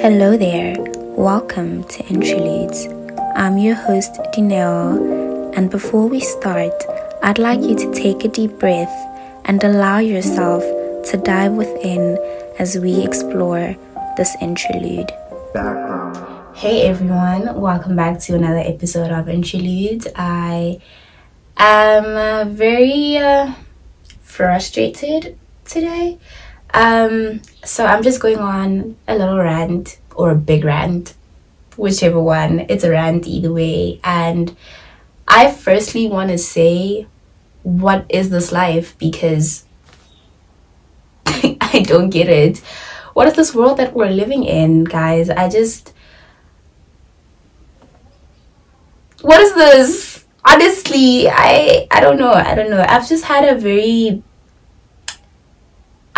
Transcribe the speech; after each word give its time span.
Hello 0.00 0.34
there, 0.34 0.76
welcome 1.14 1.84
to 1.84 2.02
Intraludes. 2.04 2.88
I'm 3.36 3.58
your 3.58 3.74
host, 3.74 4.14
Dineo, 4.32 5.54
and 5.54 5.70
before 5.70 6.06
we 6.06 6.20
start, 6.20 6.72
I'd 7.22 7.38
like 7.38 7.60
you 7.60 7.74
to 7.76 7.92
take 7.92 8.24
a 8.24 8.28
deep 8.28 8.52
breath 8.58 8.88
and 9.44 9.62
allow 9.62 9.98
yourself 9.98 10.62
to 11.10 11.20
dive 11.22 11.52
within 11.52 12.16
as 12.58 12.78
we 12.78 13.04
explore 13.04 13.76
this 14.16 14.34
interlude. 14.40 15.12
Background. 15.52 16.56
Hey 16.56 16.88
everyone, 16.88 17.60
welcome 17.60 17.94
back 17.94 18.20
to 18.20 18.34
another 18.34 18.64
episode 18.64 19.10
of 19.10 19.26
Intraludes. 19.26 20.10
I 20.16 20.80
am 21.58 22.04
uh, 22.16 22.50
very 22.50 23.18
uh, 23.18 23.52
frustrated 24.22 25.38
today 25.66 26.18
um, 26.72 27.42
so 27.64 27.86
I'm 27.86 28.02
just 28.02 28.20
going 28.20 28.38
on 28.38 28.96
a 29.08 29.16
little 29.16 29.38
rant 29.38 29.98
or 30.14 30.30
a 30.30 30.36
big 30.36 30.64
rant, 30.64 31.14
whichever 31.76 32.20
one. 32.20 32.60
It's 32.68 32.84
a 32.84 32.90
rant 32.90 33.26
either 33.26 33.52
way. 33.52 34.00
And 34.04 34.56
I 35.26 35.50
firstly 35.50 36.08
want 36.08 36.30
to 36.30 36.38
say, 36.38 37.06
what 37.62 38.06
is 38.08 38.30
this 38.30 38.52
life? 38.52 38.96
Because 38.98 39.64
I 41.26 41.84
don't 41.86 42.10
get 42.10 42.28
it. 42.28 42.58
What 43.14 43.26
is 43.28 43.34
this 43.34 43.54
world 43.54 43.78
that 43.78 43.92
we're 43.92 44.10
living 44.10 44.44
in, 44.44 44.84
guys? 44.84 45.30
I 45.30 45.48
just. 45.48 45.92
What 49.22 49.40
is 49.40 49.54
this? 49.54 50.24
Honestly, 50.44 51.28
I 51.28 51.86
I 51.90 52.00
don't 52.00 52.18
know. 52.18 52.32
I 52.32 52.54
don't 52.54 52.70
know. 52.70 52.84
I've 52.88 53.08
just 53.08 53.24
had 53.24 53.44
a 53.44 53.60
very 53.60 54.22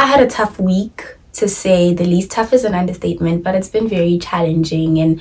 I 0.02 0.06
had 0.06 0.20
a 0.20 0.27
tough 0.27 0.59
week 0.59 1.16
to 1.34 1.48
say 1.48 1.95
the 1.95 2.02
least. 2.02 2.33
Tough 2.33 2.52
is 2.52 2.65
an 2.65 2.74
understatement, 2.74 3.45
but 3.45 3.55
it's 3.55 3.69
been 3.69 3.88
very 3.88 4.19
challenging 4.19 4.97
in 4.97 5.20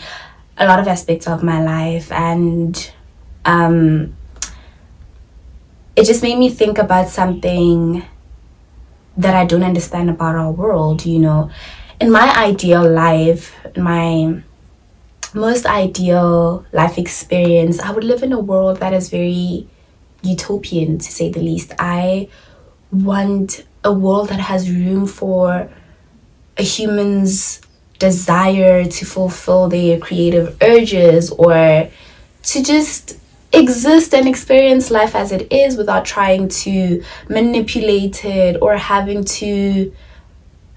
a 0.57 0.65
lot 0.65 0.79
of 0.79 0.87
aspects 0.87 1.27
of 1.27 1.43
my 1.43 1.61
life. 1.61 2.11
And 2.11 2.91
um, 3.45 4.15
it 5.95 6.05
just 6.05 6.23
made 6.23 6.39
me 6.39 6.49
think 6.49 6.79
about 6.79 7.09
something 7.09 8.03
that 9.17 9.35
I 9.35 9.45
don't 9.45 9.61
understand 9.61 10.09
about 10.09 10.35
our 10.35 10.51
world, 10.51 11.05
you 11.05 11.19
know. 11.19 11.51
In 11.99 12.09
my 12.09 12.35
ideal 12.35 12.89
life, 12.91 13.55
my 13.77 14.41
most 15.35 15.67
ideal 15.67 16.65
life 16.71 16.97
experience, 16.97 17.79
I 17.79 17.91
would 17.91 18.03
live 18.03 18.23
in 18.23 18.33
a 18.33 18.39
world 18.39 18.77
that 18.77 18.93
is 18.93 19.11
very 19.11 19.67
utopian, 20.23 20.97
to 20.97 21.11
say 21.11 21.29
the 21.29 21.39
least. 21.39 21.71
I 21.77 22.29
want 22.91 23.63
a 23.83 23.91
world 23.91 24.29
that 24.29 24.39
has 24.39 24.69
room 24.69 25.07
for 25.07 25.69
a 26.57 26.63
human's 26.63 27.61
desire 27.99 28.85
to 28.85 29.05
fulfill 29.05 29.69
their 29.69 29.99
creative 29.99 30.57
urges 30.61 31.29
or 31.31 31.89
to 32.43 32.63
just 32.63 33.17
exist 33.53 34.13
and 34.13 34.27
experience 34.27 34.89
life 34.89 35.13
as 35.15 35.31
it 35.31 35.51
is 35.51 35.75
without 35.75 36.05
trying 36.05 36.47
to 36.47 37.03
manipulate 37.29 38.23
it 38.23 38.57
or 38.61 38.77
having 38.77 39.23
to 39.23 39.93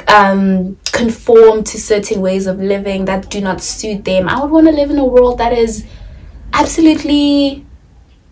um, 0.09 0.77
conform 0.93 1.65
to 1.65 1.79
certain 1.79 2.21
ways 2.21 2.47
of 2.47 2.59
living 2.59 3.05
that 3.05 3.31
do 3.31 3.41
not 3.41 3.61
suit 3.61 4.05
them. 4.05 4.29
I 4.29 4.41
would 4.41 4.51
want 4.51 4.67
to 4.67 4.73
live 4.73 4.91
in 4.91 4.99
a 4.99 5.05
world 5.05 5.39
that 5.39 5.53
is 5.53 5.85
absolutely 6.53 7.65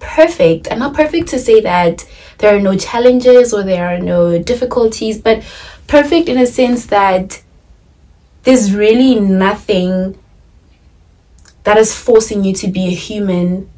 perfect. 0.02 0.66
And 0.68 0.80
not 0.80 0.94
perfect 0.94 1.28
to 1.28 1.38
say 1.38 1.60
that 1.62 2.06
there 2.38 2.54
are 2.54 2.60
no 2.60 2.76
challenges 2.76 3.54
or 3.54 3.62
there 3.62 3.88
are 3.88 3.98
no 3.98 4.42
difficulties, 4.42 5.18
but 5.18 5.42
perfect 5.86 6.28
in 6.28 6.36
a 6.36 6.46
sense 6.46 6.86
that 6.86 7.42
there's 8.42 8.74
really 8.74 9.18
nothing 9.18 10.18
that 11.64 11.78
is 11.78 11.96
forcing 11.96 12.44
you 12.44 12.52
to 12.54 12.68
be 12.68 12.88
a 12.88 12.90
human 12.90 13.70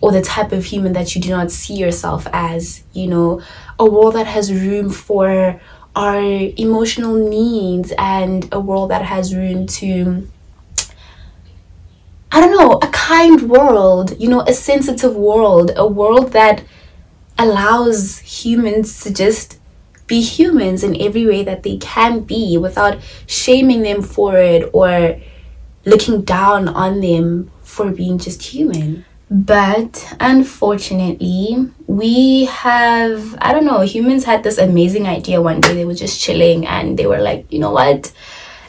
or 0.00 0.12
the 0.12 0.22
type 0.22 0.52
of 0.52 0.64
human 0.64 0.92
that 0.92 1.14
you 1.14 1.20
do 1.20 1.30
not 1.30 1.50
see 1.50 1.74
yourself 1.74 2.26
as, 2.32 2.84
you 2.92 3.06
know, 3.06 3.42
a 3.78 3.84
world 3.84 4.14
that 4.14 4.26
has 4.26 4.52
room 4.52 4.88
for 4.90 5.60
our 5.96 6.20
emotional 6.20 7.14
needs 7.14 7.92
and 7.98 8.48
a 8.52 8.60
world 8.60 8.90
that 8.90 9.02
has 9.02 9.34
room 9.34 9.66
to 9.66 10.28
I 12.34 12.40
don't 12.40 12.58
know, 12.58 12.80
a 12.82 12.88
kind 12.88 13.48
world, 13.48 14.20
you 14.20 14.28
know, 14.28 14.40
a 14.40 14.52
sensitive 14.52 15.14
world, 15.14 15.70
a 15.76 15.86
world 15.86 16.32
that 16.32 16.64
allows 17.38 18.18
humans 18.18 19.00
to 19.04 19.14
just 19.14 19.60
be 20.08 20.20
humans 20.20 20.82
in 20.82 21.00
every 21.00 21.26
way 21.26 21.44
that 21.44 21.62
they 21.62 21.76
can 21.76 22.22
be 22.22 22.58
without 22.58 22.98
shaming 23.28 23.82
them 23.82 24.02
for 24.02 24.36
it 24.36 24.68
or 24.72 25.16
looking 25.84 26.22
down 26.22 26.66
on 26.66 27.00
them 27.00 27.52
for 27.62 27.92
being 27.92 28.18
just 28.18 28.42
human. 28.42 29.04
But 29.30 30.04
unfortunately, 30.18 31.70
we 31.86 32.46
have, 32.46 33.38
I 33.40 33.52
don't 33.52 33.64
know, 33.64 33.82
humans 33.82 34.24
had 34.24 34.42
this 34.42 34.58
amazing 34.58 35.06
idea 35.06 35.40
one 35.40 35.60
day. 35.60 35.72
They 35.72 35.84
were 35.84 35.94
just 35.94 36.20
chilling 36.20 36.66
and 36.66 36.98
they 36.98 37.06
were 37.06 37.20
like, 37.20 37.46
you 37.52 37.60
know 37.60 37.70
what? 37.70 38.12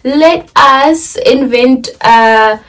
Let 0.04 0.52
us 0.56 1.16
invent 1.16 1.90
a 2.02 2.60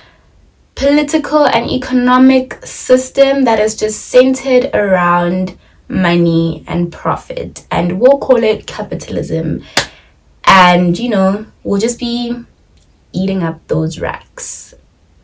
political 0.77 1.47
and 1.47 1.71
economic 1.71 2.65
system 2.65 3.45
that 3.45 3.59
is 3.59 3.75
just 3.75 4.09
centered 4.09 4.71
around 4.75 5.59
money 5.89 6.63
and 6.69 6.93
profit. 6.93 7.67
And 7.71 7.99
we'll 7.99 8.19
call 8.19 8.45
it 8.45 8.67
capitalism. 8.67 9.65
And 10.45 10.97
you 10.99 11.09
know 11.09 11.47
we'll 11.65 11.81
just 11.81 11.99
be 11.99 12.37
eating 13.13 13.43
up 13.43 13.67
those 13.67 13.99
racks. 13.99 14.75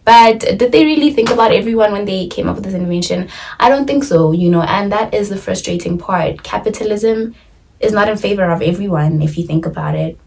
But 0.05 0.41
did 0.41 0.73
they 0.73 0.85
really 0.85 1.13
think 1.13 1.31
about 1.31 1.53
everyone 1.53 1.93
when 1.93 2.07
they 2.07 2.27
came 2.27 2.49
up 2.49 2.57
with 2.57 2.65
this 2.65 2.75
invention? 2.75 3.29
I 3.61 3.69
don't 3.69 3.87
think 3.87 4.05
so 4.05 4.33
you 4.33 4.51
know 4.51 4.63
and 4.63 4.91
that 4.91 5.15
is 5.15 5.29
the 5.29 5.37
frustrating 5.37 5.99
part. 5.99 6.43
Capitalism 6.43 7.35
is 7.79 7.93
not 7.93 8.09
in 8.09 8.17
favor 8.17 8.51
of 8.51 8.63
everyone 8.63 9.21
if 9.21 9.37
you 9.37 9.47
think 9.47 9.67
about 9.67 9.95
it 9.95 10.19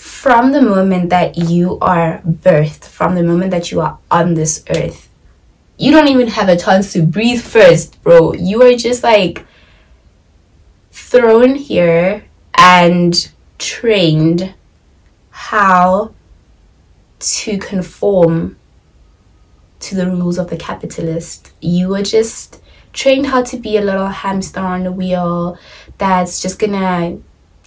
from 0.00 0.52
the 0.52 0.62
moment 0.62 1.10
that 1.10 1.36
you 1.36 1.78
are 1.80 2.20
birthed 2.22 2.84
from 2.84 3.14
the 3.14 3.22
moment 3.22 3.50
that 3.50 3.70
you 3.70 3.80
are 3.80 3.98
on 4.10 4.34
this 4.34 4.64
earth 4.70 5.10
you 5.80 5.90
don't 5.90 6.08
even 6.08 6.28
have 6.28 6.50
a 6.50 6.58
chance 6.58 6.92
to 6.92 7.00
breathe 7.00 7.40
first, 7.40 8.02
bro. 8.02 8.34
You 8.34 8.62
are 8.62 8.76
just 8.76 9.02
like 9.02 9.46
thrown 10.92 11.54
here 11.54 12.22
and 12.52 13.32
trained 13.58 14.54
how 15.30 16.12
to 17.18 17.56
conform 17.56 18.58
to 19.80 19.94
the 19.94 20.10
rules 20.10 20.36
of 20.36 20.50
the 20.50 20.56
capitalist. 20.58 21.50
You 21.62 21.88
were 21.88 22.02
just 22.02 22.60
trained 22.92 23.24
how 23.24 23.42
to 23.44 23.56
be 23.56 23.78
a 23.78 23.80
little 23.80 24.08
hamster 24.08 24.60
on 24.60 24.84
the 24.84 24.92
wheel 24.92 25.58
that's 25.96 26.42
just 26.42 26.58
gonna, 26.58 27.16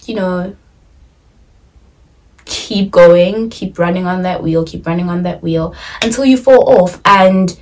you 0.04 0.14
know, 0.14 0.54
keep 2.64 2.90
going, 2.90 3.50
keep 3.50 3.78
running 3.78 4.06
on 4.06 4.22
that 4.22 4.42
wheel, 4.42 4.64
keep 4.64 4.86
running 4.86 5.10
on 5.10 5.22
that 5.22 5.42
wheel 5.42 5.74
until 6.00 6.24
you 6.24 6.38
fall 6.38 6.64
off. 6.80 6.98
And 7.04 7.58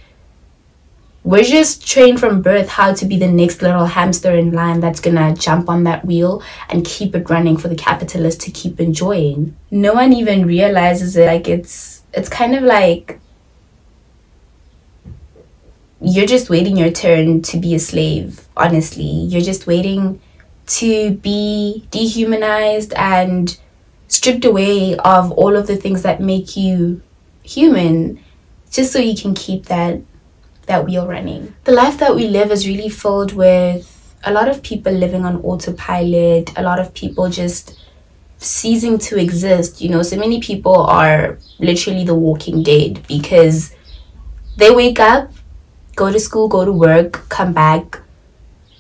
we're 1.25 1.43
just 1.43 1.87
trained 1.87 2.21
from 2.21 2.41
birth 2.41 2.69
how 2.69 2.95
to 2.95 3.05
be 3.05 3.17
the 3.17 3.27
next 3.27 3.63
little 3.63 3.87
hamster 3.87 4.33
in 4.33 4.53
line 4.53 4.79
that's 4.79 5.01
gonna 5.01 5.35
jump 5.35 5.69
on 5.69 5.83
that 5.85 6.05
wheel 6.05 6.41
and 6.69 6.85
keep 6.85 7.17
it 7.17 7.29
running 7.29 7.57
for 7.57 7.67
the 7.67 7.75
capitalist 7.75 8.41
to 8.43 8.53
keep 8.53 8.79
enjoying. 8.81 9.57
No 9.73 9.93
one 9.95 10.13
even 10.13 10.47
realizes 10.47 11.17
it. 11.17 11.27
Like 11.27 11.49
it's 11.49 12.03
it's 12.13 12.29
kind 12.29 12.55
of 12.55 12.63
like 12.63 13.19
you're 16.01 16.27
just 16.27 16.49
waiting 16.49 16.77
your 16.77 16.91
turn 16.93 17.43
to 17.43 17.57
be 17.59 17.75
a 17.75 17.79
slave, 17.81 18.47
honestly. 18.57 19.11
You're 19.31 19.49
just 19.53 19.67
waiting 19.67 20.21
to 20.79 21.13
be 21.17 21.87
dehumanized 21.91 22.93
and 22.95 23.57
stripped 24.13 24.45
away 24.45 24.95
of 24.97 25.33
all 25.33 25.57
of 25.57 25.67
the 25.67 25.75
things 25.75 26.03
that 26.03 26.21
make 26.21 26.55
you 26.55 27.01
human 27.43 28.23
just 28.71 28.93
so 28.93 28.99
you 28.99 29.17
can 29.17 29.33
keep 29.35 29.65
that 29.67 30.01
that 30.67 30.85
are 30.85 31.09
running. 31.09 31.55
The 31.65 31.73
life 31.73 31.99
that 31.99 32.15
we 32.15 32.29
live 32.29 32.51
is 32.51 32.69
really 32.69 32.91
filled 32.91 33.33
with 33.33 34.15
a 34.25 34.33
lot 34.33 34.49
of 34.49 34.63
people 34.63 34.93
living 34.93 35.25
on 35.25 35.37
autopilot, 35.39 36.57
a 36.57 36.63
lot 36.63 36.79
of 36.79 36.93
people 36.93 37.31
just 37.31 37.79
ceasing 38.37 38.99
to 38.99 39.19
exist. 39.19 39.81
You 39.81 39.89
know, 39.89 40.03
so 40.03 40.17
many 40.17 40.41
people 40.41 40.77
are 40.77 41.39
literally 41.59 42.05
the 42.05 42.15
walking 42.15 42.63
dead 42.63 43.05
because 43.09 43.75
they 44.59 44.71
wake 44.71 45.01
up, 45.01 45.33
go 45.97 46.13
to 46.13 46.21
school, 46.21 46.49
go 46.49 46.67
to 46.67 46.73
work, 46.73 47.29
come 47.31 47.55
back, 47.55 48.03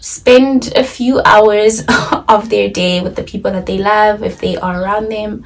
spend 0.02 0.72
a 0.74 0.82
few 0.82 1.20
hours 1.24 1.84
of 2.28 2.50
their 2.50 2.68
day 2.68 3.00
with 3.00 3.14
the 3.14 3.22
people 3.22 3.52
that 3.52 3.66
they 3.66 3.78
love 3.78 4.22
if 4.24 4.38
they 4.40 4.56
are 4.56 4.82
around 4.82 5.08
them, 5.08 5.44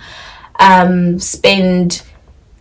um, 0.58 1.18
spend 1.18 2.02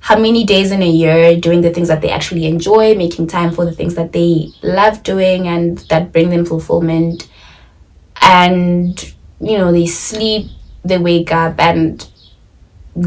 how 0.02 0.20
many 0.20 0.44
days 0.44 0.72
in 0.72 0.84
a 0.84 0.90
year 0.90 1.40
doing 1.40 1.62
the 1.62 1.72
things 1.72 1.88
that 1.88 2.02
they 2.02 2.10
actually 2.12 2.46
enjoy, 2.46 2.94
making 2.96 3.28
time 3.28 3.50
for 3.50 3.64
the 3.64 3.72
things 3.72 3.96
that 3.96 4.12
they 4.12 4.52
love 4.62 5.02
doing 5.04 5.48
and 5.48 5.80
that 5.90 6.12
bring 6.12 6.30
them 6.30 6.46
fulfillment. 6.46 7.30
And, 8.22 9.02
you 9.40 9.58
know, 9.58 9.72
they 9.72 9.88
sleep, 9.88 10.52
they 10.84 10.98
wake 10.98 11.32
up 11.32 11.60
and 11.60 12.08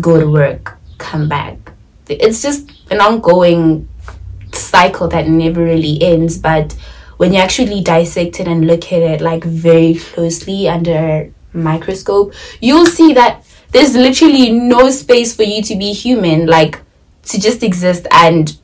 go 0.01 0.19
to 0.19 0.31
work, 0.31 0.79
come 0.97 1.29
back, 1.29 1.73
it's 2.09 2.41
just 2.41 2.73
an 2.91 3.03
ongoing 3.03 3.87
cycle 4.53 5.09
that 5.09 5.29
never 5.29 5.63
really 5.63 6.03
ends. 6.03 6.39
But 6.39 6.75
when 7.19 7.33
you 7.33 7.39
actually 7.39 7.83
dissect 7.83 8.41
it 8.41 8.49
and 8.49 8.67
look 8.67 8.93
at 8.93 9.03
it 9.03 9.21
like 9.21 9.45
very 9.45 9.95
closely 9.95 10.69
under 10.69 11.33
microscope, 11.53 12.33
you'll 12.61 12.87
see 12.87 13.13
that 13.13 13.45
there's 13.73 13.95
literally 13.95 14.51
no 14.51 14.91
space 14.91 15.37
for 15.37 15.43
you 15.43 15.63
to 15.63 15.77
be 15.77 15.93
human, 15.93 16.47
like 16.47 16.81
to 17.25 17.39
just 17.39 17.63
exist 17.63 18.07
and 18.11 18.57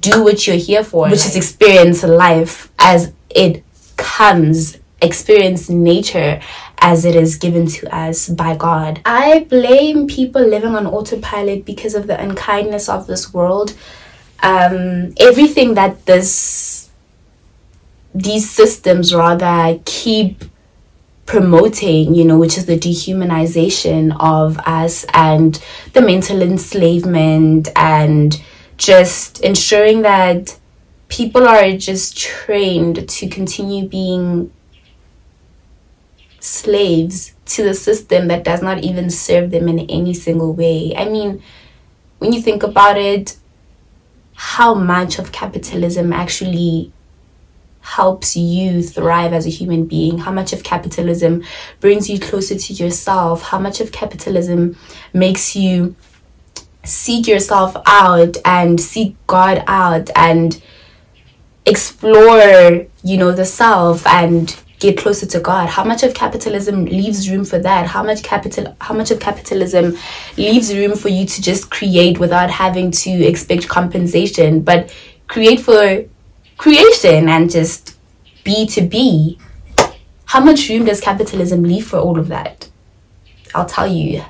do 0.00 0.22
what 0.22 0.46
you're 0.46 0.56
here 0.56 0.84
for, 0.84 1.08
which 1.08 1.24
is 1.24 1.36
experience 1.36 2.02
life 2.02 2.70
as 2.78 3.12
it 3.30 3.64
comes, 3.96 4.78
experience 5.00 5.68
nature 5.68 6.40
as 6.80 7.04
it 7.04 7.14
is 7.14 7.36
given 7.36 7.66
to 7.66 7.94
us 7.94 8.28
by 8.28 8.56
God. 8.56 9.00
I 9.04 9.46
blame 9.48 10.06
people 10.06 10.42
living 10.42 10.74
on 10.74 10.86
autopilot 10.86 11.64
because 11.64 11.94
of 11.94 12.06
the 12.06 12.20
unkindness 12.20 12.88
of 12.88 13.06
this 13.06 13.32
world. 13.32 13.74
Um, 14.40 15.14
everything 15.18 15.74
that 15.74 16.06
this 16.06 16.32
these 18.18 18.50
systems 18.50 19.14
rather 19.14 19.78
keep 19.84 20.44
promoting, 21.26 22.14
you 22.14 22.24
know, 22.24 22.38
which 22.38 22.56
is 22.56 22.66
the 22.66 22.78
dehumanization 22.78 24.16
of 24.18 24.58
us 24.60 25.04
and 25.12 25.62
the 25.92 26.00
mental 26.00 26.40
enslavement 26.42 27.68
and 27.76 28.42
just 28.78 29.40
ensuring 29.40 30.02
that 30.02 30.58
people 31.08 31.46
are 31.46 31.76
just 31.76 32.16
trained 32.16 33.08
to 33.08 33.28
continue 33.28 33.86
being 33.86 34.50
slaves 36.40 37.34
to 37.44 37.62
the 37.62 37.74
system 37.74 38.28
that 38.28 38.44
does 38.44 38.62
not 38.62 38.82
even 38.82 39.10
serve 39.10 39.50
them 39.50 39.68
in 39.68 39.80
any 39.80 40.14
single 40.14 40.52
way. 40.54 40.94
I 40.96 41.08
mean, 41.08 41.42
when 42.18 42.32
you 42.32 42.40
think 42.40 42.62
about 42.62 42.96
it, 42.96 43.36
how 44.34 44.74
much 44.74 45.18
of 45.18 45.32
capitalism 45.32 46.12
actually 46.12 46.92
helps 47.88 48.36
you 48.36 48.82
thrive 48.82 49.32
as 49.32 49.46
a 49.46 49.50
human 49.50 49.86
being, 49.86 50.18
how 50.18 50.30
much 50.30 50.52
of 50.52 50.62
capitalism 50.62 51.42
brings 51.80 52.08
you 52.08 52.20
closer 52.20 52.56
to 52.56 52.72
yourself, 52.74 53.42
how 53.42 53.58
much 53.58 53.80
of 53.80 53.90
capitalism 53.92 54.76
makes 55.12 55.56
you 55.56 55.96
seek 56.84 57.26
yourself 57.26 57.74
out 57.86 58.36
and 58.44 58.78
seek 58.80 59.16
God 59.26 59.64
out 59.66 60.10
and 60.14 60.60
explore, 61.64 62.86
you 63.02 63.16
know, 63.16 63.32
the 63.32 63.44
self 63.44 64.06
and 64.06 64.54
get 64.78 64.98
closer 64.98 65.26
to 65.26 65.40
God? 65.40 65.68
How 65.68 65.84
much 65.84 66.02
of 66.02 66.12
capitalism 66.12 66.84
leaves 66.84 67.28
room 67.30 67.44
for 67.44 67.58
that? 67.58 67.86
How 67.86 68.02
much 68.02 68.22
capital 68.22 68.76
how 68.82 68.94
much 68.94 69.10
of 69.10 69.18
capitalism 69.18 69.96
leaves 70.36 70.74
room 70.74 70.94
for 70.94 71.08
you 71.08 71.24
to 71.26 71.42
just 71.42 71.70
create 71.70 72.20
without 72.20 72.50
having 72.50 72.90
to 72.90 73.10
expect 73.10 73.66
compensation, 73.66 74.60
but 74.60 74.94
create 75.26 75.60
for 75.60 76.04
creation 76.58 77.28
and 77.28 77.50
just 77.50 77.96
be 78.44 78.66
to 78.66 78.82
be? 78.82 79.38
How 80.26 80.40
much 80.40 80.68
room 80.68 80.84
does 80.84 81.00
capitalism 81.00 81.62
leave 81.62 81.86
for 81.86 81.98
all 81.98 82.18
of 82.18 82.28
that? 82.28 82.68
I'll 83.54 83.64
tell 83.64 83.86
you, 83.86 84.22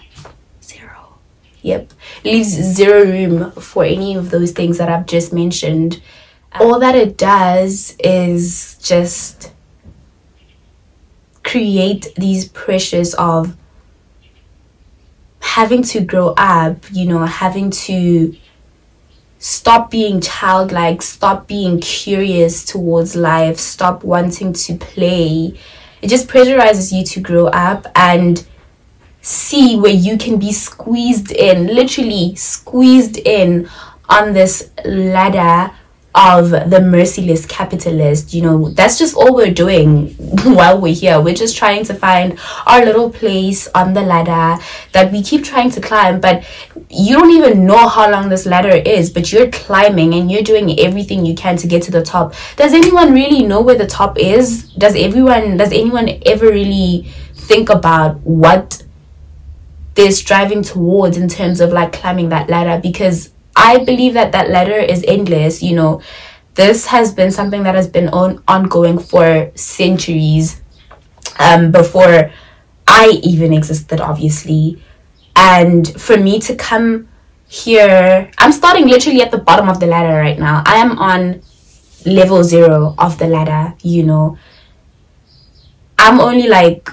zero. 0.63 1.19
Yep. 1.63 1.93
Leaves 2.25 2.51
zero 2.51 3.05
room 3.05 3.51
for 3.53 3.85
any 3.85 4.15
of 4.15 4.31
those 4.31 4.53
things 4.53 4.79
that 4.79 4.89
I've 4.89 5.07
just 5.07 5.33
mentioned. 5.33 6.01
All 6.61 6.79
that 6.79 6.95
it 6.95 7.17
does 7.17 7.97
is 7.99 8.79
just 8.81 9.53
create 11.43 12.15
these 12.17 12.49
pressures 12.49 13.15
of 13.15 13.57
having 15.41 15.83
to 15.83 16.01
grow 16.01 16.35
up, 16.37 16.77
you 16.93 17.07
know, 17.07 17.25
having 17.25 17.71
to 17.71 18.37
stop 19.39 19.91
being 19.91 20.21
childlike, 20.21 21.03
stop 21.03 21.47
being 21.47 21.81
curious 21.81 22.65
towards 22.65 23.15
life, 23.17 23.59
stop 23.59 24.05
wanting 24.05 24.53
to 24.53 24.77
play. 24.77 25.59
It 26.03 26.09
just 26.09 26.29
pressurizes 26.29 26.93
you 26.93 27.05
to 27.05 27.21
grow 27.21 27.47
up 27.49 27.87
and 27.95 28.45
see 29.21 29.79
where 29.79 29.93
you 29.93 30.17
can 30.19 30.39
be 30.39 30.53
squeezed 30.53 31.33
in, 31.33 31.67
literally 31.67 32.35
squeezed 32.37 33.17
in 33.19 33.69
on 34.09 34.33
this 34.33 34.71
ladder 34.85 35.73
of 36.19 36.51
the 36.51 36.81
merciless 36.81 37.47
capitalist 37.47 38.35
you 38.35 38.43
know 38.43 38.71
that's 38.71 38.99
just 38.99 39.15
all 39.15 39.37
we're 39.37 39.55
doing 39.55 40.17
while 40.45 40.81
we're 40.81 40.95
here. 40.95 41.21
We're 41.21 41.35
just 41.35 41.57
trying 41.57 41.85
to 41.85 41.95
find 41.95 42.39
our 42.67 42.85
little 42.85 43.09
place 43.09 43.69
on 43.75 43.95
the 43.95 44.03
ladder 44.03 44.63
that 44.93 45.13
we 45.13 45.23
keep 45.23 45.45
trying 45.45 45.71
to 45.71 45.81
climb 45.81 46.21
but 46.21 46.45
you 46.91 47.17
don't 47.17 47.31
even 47.31 47.65
know 47.65 47.89
how 47.89 48.11
long 48.11 48.29
this 48.29 48.47
ladder 48.47 48.77
is 48.77 49.11
but 49.11 49.33
you're 49.33 49.51
climbing 49.51 50.15
and 50.15 50.31
you're 50.31 50.43
doing 50.43 50.79
everything 50.81 51.25
you 51.25 51.35
can 51.35 51.57
to 51.59 51.67
get 51.67 51.83
to 51.85 51.91
the 51.91 52.03
top. 52.03 52.35
Does 52.57 52.75
anyone 52.75 53.13
really 53.13 53.43
know 53.45 53.61
where 53.61 53.79
the 53.79 53.87
top 53.87 54.19
is? 54.19 54.71
Does 54.75 54.97
everyone 54.97 55.57
does 55.57 55.73
anyone 55.73 56.09
ever 56.27 56.47
really 56.47 57.09
think 57.35 57.71
about 57.71 58.19
what 58.21 58.83
they're 59.95 60.11
striving 60.11 60.63
towards 60.63 61.17
in 61.17 61.29
terms 61.29 61.61
of 61.61 61.73
like 61.73 61.93
climbing 61.93 62.29
that 62.31 62.51
ladder? 62.51 62.81
Because 62.83 63.31
I 63.59 63.85
believe 63.85 64.15
that 64.15 64.33
that 64.33 64.51
ladder 64.51 64.79
is 64.79 65.05
endless. 65.07 65.63
You 65.63 65.75
know, 65.75 66.01
this 66.55 66.87
has 66.87 67.13
been 67.13 67.31
something 67.31 67.65
that 67.65 67.75
has 67.75 67.89
been 67.89 68.09
on 68.09 68.43
ongoing 68.47 68.99
for 68.99 69.51
centuries 69.57 70.63
um, 71.39 71.73
before 71.73 72.31
I 72.87 73.21
even 73.23 73.53
existed, 73.53 74.01
obviously. 74.01 74.83
And 75.35 75.89
for 76.01 76.17
me 76.17 76.39
to 76.41 76.55
come 76.55 77.09
here, 77.49 78.31
I'm 78.39 78.53
starting 78.53 78.87
literally 78.87 79.23
at 79.23 79.31
the 79.31 79.39
bottom 79.39 79.69
of 79.69 79.81
the 79.81 79.87
ladder 79.87 80.19
right 80.19 80.39
now. 80.39 80.63
I 80.65 80.77
am 80.77 80.99
on 80.99 81.43
level 82.07 82.45
zero 82.45 82.95
of 82.97 83.19
the 83.19 83.27
ladder, 83.27 83.75
you 83.83 84.05
know. 84.05 84.39
I'm 85.99 86.21
only 86.21 86.49
like 86.49 86.89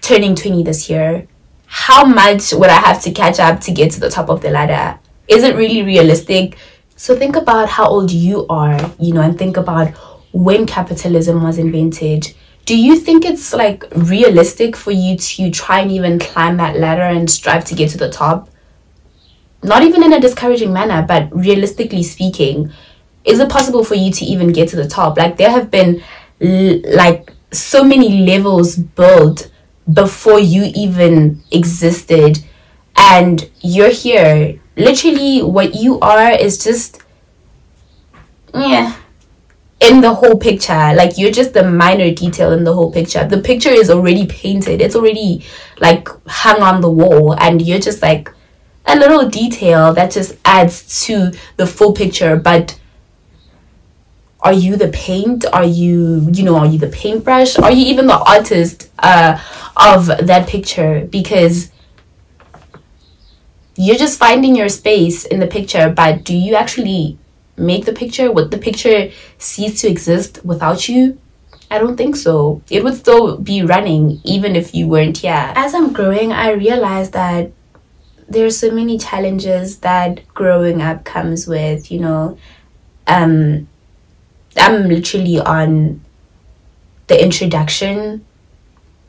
turning 0.00 0.34
20 0.34 0.62
this 0.62 0.88
year. 0.88 1.28
How 1.66 2.04
much 2.06 2.52
would 2.52 2.70
I 2.70 2.80
have 2.80 3.02
to 3.02 3.12
catch 3.12 3.38
up 3.38 3.60
to 3.62 3.72
get 3.72 3.92
to 3.92 4.00
the 4.00 4.08
top 4.08 4.30
of 4.30 4.40
the 4.40 4.50
ladder? 4.50 4.98
Isn't 5.28 5.56
really 5.56 5.82
realistic. 5.82 6.56
So 6.96 7.16
think 7.16 7.36
about 7.36 7.68
how 7.68 7.86
old 7.88 8.10
you 8.10 8.46
are, 8.48 8.78
you 8.98 9.12
know, 9.12 9.20
and 9.20 9.38
think 9.38 9.56
about 9.56 9.88
when 10.32 10.66
capitalism 10.66 11.42
was 11.42 11.58
invented. 11.58 12.32
Do 12.64 12.76
you 12.76 12.96
think 12.96 13.24
it's 13.24 13.52
like 13.52 13.84
realistic 13.94 14.76
for 14.76 14.90
you 14.90 15.16
to 15.16 15.50
try 15.50 15.80
and 15.80 15.90
even 15.90 16.18
climb 16.18 16.56
that 16.56 16.78
ladder 16.78 17.02
and 17.02 17.30
strive 17.30 17.64
to 17.66 17.74
get 17.74 17.90
to 17.90 17.98
the 17.98 18.10
top? 18.10 18.48
Not 19.62 19.82
even 19.82 20.02
in 20.02 20.12
a 20.12 20.20
discouraging 20.20 20.72
manner, 20.72 21.04
but 21.06 21.34
realistically 21.34 22.02
speaking, 22.02 22.72
is 23.24 23.40
it 23.40 23.48
possible 23.48 23.84
for 23.84 23.94
you 23.94 24.12
to 24.12 24.24
even 24.24 24.52
get 24.52 24.68
to 24.70 24.76
the 24.76 24.88
top? 24.88 25.16
Like 25.16 25.36
there 25.36 25.50
have 25.50 25.70
been 25.70 26.02
l- 26.40 26.80
like 26.94 27.32
so 27.52 27.84
many 27.84 28.24
levels 28.26 28.76
built 28.76 29.50
before 29.92 30.40
you 30.40 30.70
even 30.74 31.42
existed 31.52 32.38
and 32.96 33.48
you're 33.60 33.90
here 33.90 34.60
literally 34.76 35.42
what 35.42 35.74
you 35.74 35.98
are 36.00 36.32
is 36.32 36.62
just 36.62 37.02
yeah 38.54 38.96
in 39.80 40.00
the 40.00 40.14
whole 40.14 40.38
picture. 40.38 40.92
Like 40.94 41.18
you're 41.18 41.32
just 41.32 41.52
the 41.52 41.68
minor 41.68 42.12
detail 42.12 42.52
in 42.52 42.64
the 42.64 42.72
whole 42.72 42.90
picture. 42.90 43.26
The 43.26 43.38
picture 43.38 43.70
is 43.70 43.90
already 43.90 44.26
painted. 44.26 44.80
It's 44.80 44.96
already 44.96 45.44
like 45.80 46.08
hung 46.26 46.62
on 46.62 46.80
the 46.80 46.90
wall. 46.90 47.34
And 47.38 47.60
you're 47.60 47.78
just 47.78 48.02
like 48.02 48.32
a 48.86 48.96
little 48.96 49.28
detail 49.28 49.92
that 49.94 50.10
just 50.10 50.36
adds 50.44 51.04
to 51.04 51.32
the 51.56 51.66
full 51.66 51.92
picture. 51.92 52.36
But 52.36 52.78
are 54.40 54.52
you 54.52 54.76
the 54.76 54.88
paint? 54.88 55.44
Are 55.52 55.64
you 55.64 56.28
you 56.32 56.44
know 56.44 56.56
are 56.56 56.66
you 56.66 56.78
the 56.78 56.88
paintbrush? 56.88 57.58
Are 57.58 57.72
you 57.72 57.86
even 57.86 58.06
the 58.06 58.18
artist 58.18 58.90
uh, 58.98 59.38
of 59.76 60.06
that 60.06 60.48
picture? 60.48 61.06
Because 61.10 61.70
you're 63.76 63.96
just 63.96 64.18
finding 64.18 64.56
your 64.56 64.68
space 64.68 65.24
in 65.24 65.40
the 65.40 65.46
picture, 65.46 65.90
but 65.90 66.24
do 66.24 66.36
you 66.36 66.54
actually 66.54 67.18
make 67.56 67.84
the 67.84 67.92
picture? 67.92 68.32
Would 68.32 68.50
the 68.50 68.58
picture 68.58 69.10
cease 69.38 69.80
to 69.82 69.88
exist 69.88 70.44
without 70.44 70.88
you? 70.88 71.18
I 71.70 71.78
don't 71.78 71.96
think 71.96 72.16
so. 72.16 72.62
It 72.70 72.84
would 72.84 72.94
still 72.94 73.38
be 73.38 73.62
running 73.62 74.20
even 74.24 74.56
if 74.56 74.74
you 74.74 74.86
weren't 74.86 75.18
here. 75.18 75.52
As 75.56 75.74
I'm 75.74 75.92
growing, 75.92 76.32
I 76.32 76.52
realize 76.52 77.10
that 77.10 77.50
there's 78.28 78.58
so 78.58 78.70
many 78.70 78.98
challenges 78.98 79.78
that 79.78 80.26
growing 80.34 80.80
up 80.80 81.04
comes 81.04 81.46
with, 81.46 81.90
you 81.90 82.00
know. 82.00 82.38
Um 83.06 83.68
I'm 84.56 84.88
literally 84.88 85.38
on 85.38 86.00
the 87.08 87.22
introduction 87.22 88.24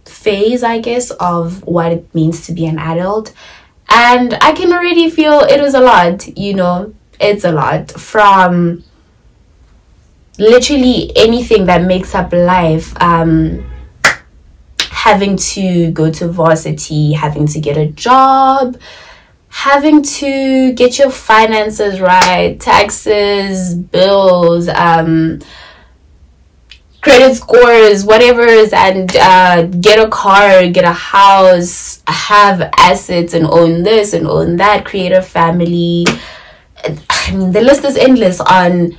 phase, 0.06 0.64
I 0.64 0.80
guess, 0.80 1.12
of 1.12 1.64
what 1.64 1.92
it 1.92 2.14
means 2.14 2.46
to 2.48 2.54
be 2.54 2.66
an 2.66 2.80
adult 2.80 3.34
and 3.90 4.34
I 4.42 4.54
can 4.54 4.72
already 4.74 5.10
feel 5.10 5.40
it 5.42 5.60
is 5.60 5.74
a 5.74 5.80
lot, 5.80 6.28
you 6.38 6.54
know, 6.54 6.94
it's 7.20 7.44
a 7.44 7.52
lot 7.52 7.92
from 7.92 8.84
literally 10.38 11.12
anything 11.16 11.66
that 11.66 11.82
makes 11.84 12.14
up 12.14 12.32
life. 12.32 12.94
Um, 13.02 13.66
having 15.08 15.38
to 15.38 15.90
go 15.92 16.12
to 16.12 16.28
varsity, 16.28 17.14
having 17.14 17.48
to 17.48 17.62
get 17.62 17.78
a 17.78 17.88
job, 17.88 18.78
having 19.48 20.02
to 20.02 20.74
get 20.74 21.00
your 21.00 21.10
finances 21.10 22.02
right, 22.02 22.60
taxes, 22.60 23.74
bills, 23.74 24.68
um, 24.68 25.40
credit 27.08 27.36
scores, 27.36 28.04
whatever, 28.04 28.46
and 28.74 29.16
uh, 29.16 29.64
get 29.64 29.98
a 29.98 30.10
car, 30.10 30.68
get 30.68 30.84
a 30.84 30.92
house, 30.92 32.04
have 32.06 32.62
assets, 32.78 33.34
and 33.34 33.46
own 33.46 33.84
this 33.84 34.12
and 34.12 34.28
own 34.28 34.58
that, 34.58 34.84
create 34.84 35.14
a 35.14 35.22
family. 35.22 36.06
I 37.10 37.32
mean, 37.32 37.54
the 37.54 37.62
list 37.62 37.86
is 37.86 37.96
endless 37.96 38.42
on 38.42 38.98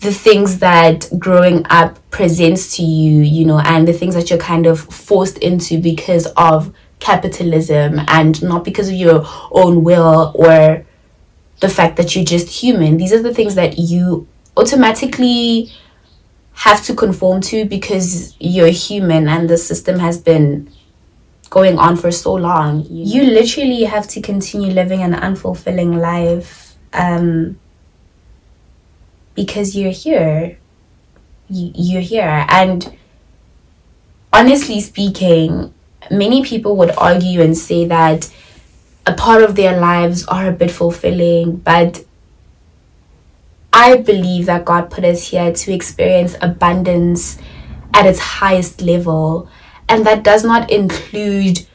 the 0.00 0.12
things 0.12 0.58
that 0.58 1.08
growing 1.16 1.64
up 1.70 1.98
presents 2.10 2.76
to 2.76 2.82
you, 2.82 3.20
you 3.20 3.44
know, 3.44 3.60
and 3.60 3.86
the 3.86 3.92
things 3.92 4.16
that 4.16 4.30
you're 4.30 4.38
kind 4.38 4.66
of 4.66 4.80
forced 4.80 5.38
into 5.38 5.80
because 5.80 6.26
of 6.36 6.74
capitalism 6.98 8.00
and 8.08 8.42
not 8.42 8.64
because 8.64 8.88
of 8.88 8.94
your 8.94 9.24
own 9.52 9.84
will 9.84 10.32
or 10.34 10.84
the 11.60 11.68
fact 11.68 11.96
that 11.98 12.16
you're 12.16 12.24
just 12.24 12.48
human. 12.48 12.96
These 12.96 13.12
are 13.12 13.22
the 13.22 13.32
things 13.32 13.54
that 13.54 13.78
you 13.78 14.26
automatically 14.56 15.72
have 16.54 16.84
to 16.84 16.94
conform 16.94 17.40
to 17.42 17.64
because 17.64 18.36
you're 18.38 18.68
human 18.68 19.28
and 19.28 19.50
the 19.50 19.58
system 19.58 19.98
has 19.98 20.18
been 20.20 20.70
going 21.50 21.78
on 21.78 21.96
for 21.96 22.10
so 22.10 22.34
long. 22.34 22.86
You 22.88 23.22
literally 23.24 23.84
have 23.84 24.08
to 24.08 24.20
continue 24.20 24.72
living 24.72 25.02
an 25.02 25.12
unfulfilling 25.12 26.00
life 26.00 26.76
um, 26.92 27.58
because 29.34 29.76
you're 29.76 29.92
here. 29.92 30.58
You're 31.48 32.00
here. 32.00 32.46
And 32.48 32.96
honestly 34.32 34.80
speaking, 34.80 35.72
many 36.10 36.44
people 36.44 36.76
would 36.76 36.90
argue 36.96 37.40
and 37.40 37.56
say 37.56 37.86
that 37.86 38.32
a 39.06 39.12
part 39.12 39.42
of 39.42 39.54
their 39.54 39.78
lives 39.78 40.24
are 40.26 40.48
a 40.48 40.52
bit 40.52 40.70
fulfilling, 40.70 41.56
but 41.56 42.04
I 43.74 43.96
believe 43.96 44.46
that 44.46 44.64
God 44.64 44.88
put 44.88 45.04
us 45.04 45.28
here 45.28 45.52
to 45.52 45.72
experience 45.72 46.36
abundance 46.40 47.38
at 47.92 48.06
its 48.06 48.20
highest 48.20 48.80
level, 48.80 49.48
and 49.88 50.06
that 50.06 50.22
does 50.22 50.44
not 50.44 50.70
include 50.70 51.66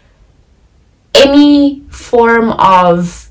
any 1.13 1.81
form 1.89 2.51
of 2.51 3.29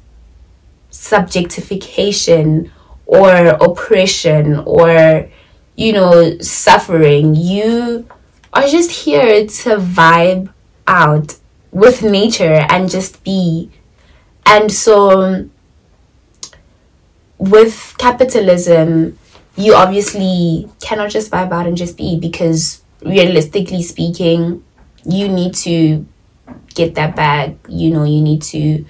subjectification 0.90 2.70
or 3.06 3.32
oppression 3.32 4.56
or 4.66 5.30
you 5.74 5.92
know 5.94 6.38
suffering. 6.40 7.34
You 7.34 8.06
are 8.52 8.68
just 8.68 8.90
here 8.90 9.46
to 9.46 9.76
vibe 9.78 10.52
out 10.86 11.36
with 11.70 12.02
nature 12.02 12.66
and 12.68 12.90
just 12.90 13.24
be. 13.24 13.70
And 14.44 14.70
so 14.70 15.48
with 17.38 17.94
capitalism, 17.98 19.18
you 19.56 19.74
obviously 19.74 20.68
cannot 20.80 21.10
just 21.10 21.30
vibe 21.30 21.52
out 21.52 21.66
and 21.66 21.76
just 21.76 21.96
be 21.96 22.18
because 22.18 22.82
realistically 23.02 23.82
speaking, 23.82 24.64
you 25.04 25.28
need 25.28 25.54
to 25.54 26.06
get 26.74 26.94
that 26.96 27.16
bag. 27.16 27.56
You 27.68 27.90
know, 27.90 28.04
you 28.04 28.20
need 28.20 28.42
to 28.42 28.84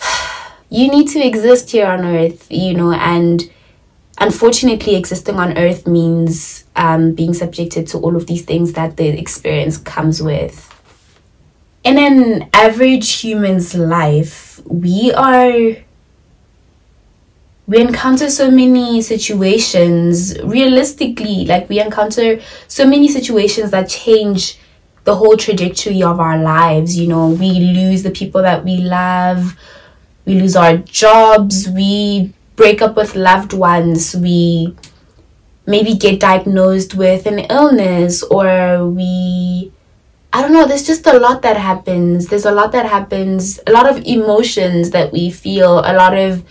you 0.70 0.88
need 0.90 1.08
to 1.08 1.20
exist 1.20 1.70
here 1.70 1.86
on 1.86 2.04
earth, 2.04 2.50
you 2.50 2.74
know, 2.74 2.92
and 2.92 3.50
unfortunately 4.18 4.96
existing 4.96 5.36
on 5.36 5.56
earth 5.56 5.86
means 5.86 6.64
um, 6.76 7.12
being 7.12 7.34
subjected 7.34 7.86
to 7.88 7.98
all 7.98 8.16
of 8.16 8.26
these 8.26 8.44
things 8.44 8.72
that 8.72 8.96
the 8.96 9.08
experience 9.08 9.76
comes 9.78 10.22
with. 10.22 10.64
In 11.84 11.98
an 11.98 12.50
average 12.52 13.20
human's 13.20 13.74
life, 13.74 14.60
we 14.66 15.12
are 15.12 15.76
we 17.68 17.80
encounter 17.80 18.30
so 18.30 18.50
many 18.50 19.02
situations 19.02 20.40
realistically 20.42 21.44
like 21.44 21.68
we 21.68 21.78
encounter 21.78 22.40
so 22.66 22.86
many 22.86 23.06
situations 23.06 23.70
that 23.70 23.88
change 23.88 24.58
the 25.04 25.14
whole 25.14 25.36
trajectory 25.36 26.02
of 26.02 26.18
our 26.18 26.38
lives 26.38 26.98
you 26.98 27.06
know 27.06 27.28
we 27.28 27.60
lose 27.60 28.02
the 28.02 28.10
people 28.10 28.42
that 28.42 28.64
we 28.64 28.78
love 28.78 29.54
we 30.24 30.40
lose 30.40 30.56
our 30.56 30.78
jobs 30.78 31.68
we 31.68 32.32
break 32.56 32.80
up 32.80 32.96
with 32.96 33.14
loved 33.14 33.52
ones 33.52 34.16
we 34.16 34.74
maybe 35.66 35.94
get 35.94 36.18
diagnosed 36.18 36.94
with 36.94 37.26
an 37.26 37.38
illness 37.50 38.22
or 38.22 38.88
we 38.88 39.70
I 40.30 40.42
don't 40.42 40.52
know, 40.52 40.66
there's 40.66 40.86
just 40.86 41.06
a 41.06 41.18
lot 41.18 41.40
that 41.42 41.56
happens. 41.56 42.26
There's 42.26 42.44
a 42.44 42.52
lot 42.52 42.72
that 42.72 42.84
happens, 42.84 43.58
a 43.66 43.72
lot 43.72 43.88
of 43.88 44.04
emotions 44.04 44.90
that 44.90 45.10
we 45.10 45.30
feel, 45.30 45.78
a 45.78 45.94
lot 45.94 46.14
of 46.16 46.44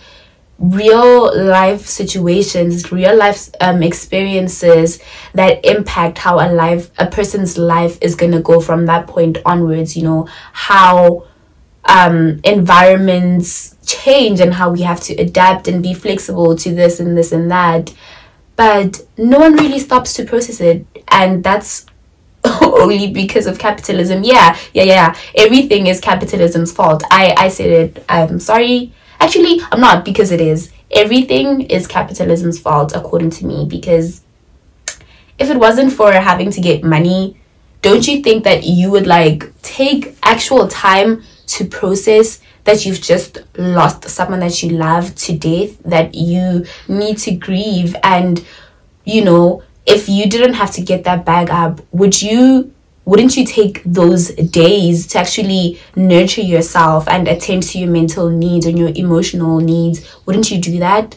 real 0.58 1.32
life 1.46 1.86
situations 1.86 2.90
real 2.90 3.16
life 3.16 3.48
um, 3.60 3.80
experiences 3.82 5.00
that 5.32 5.64
impact 5.64 6.18
how 6.18 6.40
a 6.40 6.50
life 6.52 6.90
a 6.98 7.06
person's 7.06 7.56
life 7.56 7.96
is 8.00 8.16
going 8.16 8.32
to 8.32 8.40
go 8.40 8.60
from 8.60 8.86
that 8.86 9.06
point 9.06 9.38
onwards 9.46 9.96
you 9.96 10.02
know 10.02 10.26
how 10.52 11.24
um, 11.88 12.40
environments 12.44 13.76
change 13.86 14.40
and 14.40 14.52
how 14.52 14.70
we 14.70 14.82
have 14.82 15.00
to 15.00 15.14
adapt 15.14 15.66
and 15.68 15.82
be 15.82 15.94
flexible 15.94 16.54
to 16.56 16.74
this 16.74 17.00
and 17.00 17.16
this 17.16 17.32
and 17.32 17.50
that. 17.50 17.92
But 18.56 19.00
no 19.16 19.38
one 19.38 19.54
really 19.54 19.78
stops 19.78 20.12
to 20.14 20.24
process 20.24 20.60
it 20.60 20.84
and 21.08 21.42
that's 21.42 21.86
only 22.62 23.10
because 23.12 23.46
of 23.46 23.58
capitalism. 23.58 24.22
Yeah 24.22 24.56
yeah 24.74 24.84
yeah. 24.84 25.16
Everything 25.34 25.86
is 25.86 26.00
capitalism's 26.00 26.72
fault. 26.72 27.02
I 27.10 27.34
i 27.36 27.48
said 27.48 27.70
it. 27.70 28.04
I'm 28.08 28.38
sorry 28.38 28.92
Actually, 29.20 29.60
I'm 29.70 29.80
not 29.80 30.04
because 30.04 30.30
it 30.30 30.40
is. 30.40 30.72
Everything 30.90 31.62
is 31.62 31.86
capitalism's 31.86 32.58
fault, 32.58 32.94
according 32.94 33.30
to 33.30 33.46
me, 33.46 33.66
because 33.68 34.22
if 35.38 35.50
it 35.50 35.56
wasn't 35.58 35.92
for 35.92 36.12
having 36.12 36.50
to 36.50 36.60
get 36.60 36.82
money, 36.82 37.38
don't 37.82 38.06
you 38.08 38.22
think 38.22 38.44
that 38.44 38.64
you 38.64 38.90
would 38.90 39.06
like 39.06 39.52
take 39.62 40.16
actual 40.22 40.66
time 40.68 41.22
to 41.46 41.64
process 41.66 42.40
that 42.64 42.84
you've 42.84 43.00
just 43.00 43.38
lost 43.56 44.08
someone 44.08 44.40
that 44.40 44.62
you 44.62 44.70
love 44.70 45.14
to 45.14 45.36
death, 45.36 45.78
that 45.84 46.14
you 46.14 46.66
need 46.86 47.18
to 47.18 47.34
grieve, 47.34 47.96
and 48.02 48.44
you 49.04 49.24
know, 49.24 49.62
if 49.86 50.08
you 50.08 50.28
didn't 50.28 50.54
have 50.54 50.70
to 50.72 50.82
get 50.82 51.04
that 51.04 51.24
bag 51.24 51.48
up, 51.50 51.80
would 51.92 52.20
you 52.20 52.72
wouldn't 53.08 53.38
you 53.38 53.46
take 53.46 53.82
those 53.84 54.28
days 54.34 55.06
to 55.06 55.18
actually 55.18 55.80
nurture 55.96 56.42
yourself 56.42 57.08
and 57.08 57.26
attend 57.26 57.62
to 57.62 57.78
your 57.78 57.88
mental 57.88 58.28
needs 58.28 58.66
and 58.66 58.78
your 58.78 58.92
emotional 58.94 59.60
needs? 59.60 60.14
Wouldn't 60.26 60.50
you 60.50 60.60
do 60.60 60.78
that? 60.80 61.16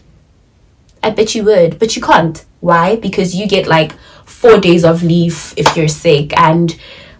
I 1.03 1.09
bet 1.09 1.35
you 1.35 1.43
would, 1.43 1.79
but 1.79 1.97
you 1.97 2.01
can't. 2.01 2.45
Why? 2.61 2.95
Because 2.95 3.35
you 3.35 3.45
get 3.45 3.67
like 3.67 3.91
four 4.23 4.57
days 4.57 4.85
of 4.85 5.03
leave 5.03 5.53
if 5.57 5.75
you're 5.75 5.89
sick, 5.89 6.31
and 6.39 6.79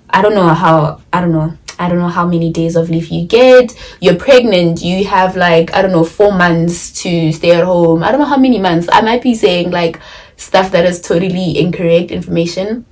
I 0.09 0.21
don't 0.21 0.33
know 0.33 0.47
how, 0.53 1.01
I 1.11 1.19
don't 1.19 1.33
know. 1.33 1.57
I 1.77 1.89
don't 1.89 1.99
know 1.99 2.07
how 2.07 2.25
many 2.25 2.49
days 2.53 2.77
of 2.77 2.89
leave 2.89 3.09
you 3.09 3.27
get. 3.27 3.75
You're 3.99 4.15
pregnant, 4.15 4.81
you 4.81 5.03
have 5.03 5.35
like, 5.35 5.73
I 5.73 5.81
don't 5.81 5.91
know, 5.91 6.05
four 6.05 6.31
months 6.31 6.93
to 7.03 7.33
stay 7.33 7.51
at 7.51 7.65
home. 7.65 8.03
I 8.03 8.11
don't 8.11 8.21
know 8.21 8.25
how 8.25 8.37
many 8.37 8.57
months. 8.57 8.87
I 8.89 9.01
might 9.01 9.21
be 9.21 9.35
saying 9.35 9.71
like 9.71 9.99
stuff 10.37 10.71
that 10.71 10.85
is 10.85 11.01
totally 11.01 11.59
incorrect 11.59 12.09
information. 12.11 12.85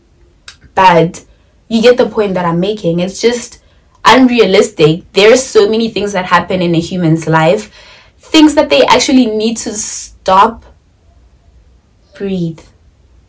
But 0.75 1.23
you 1.69 1.81
get 1.81 1.97
the 1.97 2.09
point 2.09 2.33
that 2.33 2.45
I'm 2.45 2.59
making. 2.59 2.99
It's 2.99 3.21
just 3.21 3.63
unrealistic. 4.03 5.11
There's 5.13 5.41
so 5.41 5.69
many 5.69 5.89
things 5.89 6.11
that 6.13 6.25
happen 6.25 6.61
in 6.61 6.75
a 6.75 6.79
human's 6.79 7.27
life, 7.27 7.73
things 8.17 8.55
that 8.55 8.69
they 8.69 8.85
actually 8.85 9.27
need 9.27 9.55
to 9.57 9.73
stop, 9.73 10.65
breathe, 12.17 12.59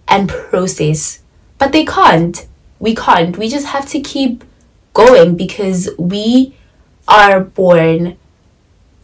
and 0.09 0.29
process. 0.29 1.21
But 1.59 1.73
they 1.73 1.85
can't. 1.85 2.47
We 2.79 2.95
can't. 2.95 3.37
We 3.37 3.49
just 3.49 3.67
have 3.67 3.87
to 3.91 4.01
keep 4.01 4.43
going 4.95 5.37
because 5.37 5.91
we 5.99 6.57
are 7.07 7.41
born 7.41 8.17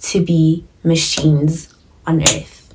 to 0.01 0.25
be 0.25 0.65
machines 0.83 1.75
on 2.07 2.23
earth. 2.23 2.75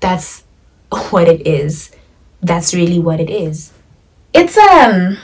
That's 0.00 0.44
what 1.10 1.28
it 1.28 1.46
is. 1.46 1.92
That's 2.42 2.74
really 2.74 2.98
what 2.98 3.20
it 3.20 3.30
is. 3.30 3.72
It's 4.34 4.56
um 4.58 5.16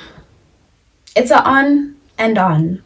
it's 1.15 1.31
a 1.31 1.43
on 1.43 1.97
and 2.19 2.39
on. 2.39 2.83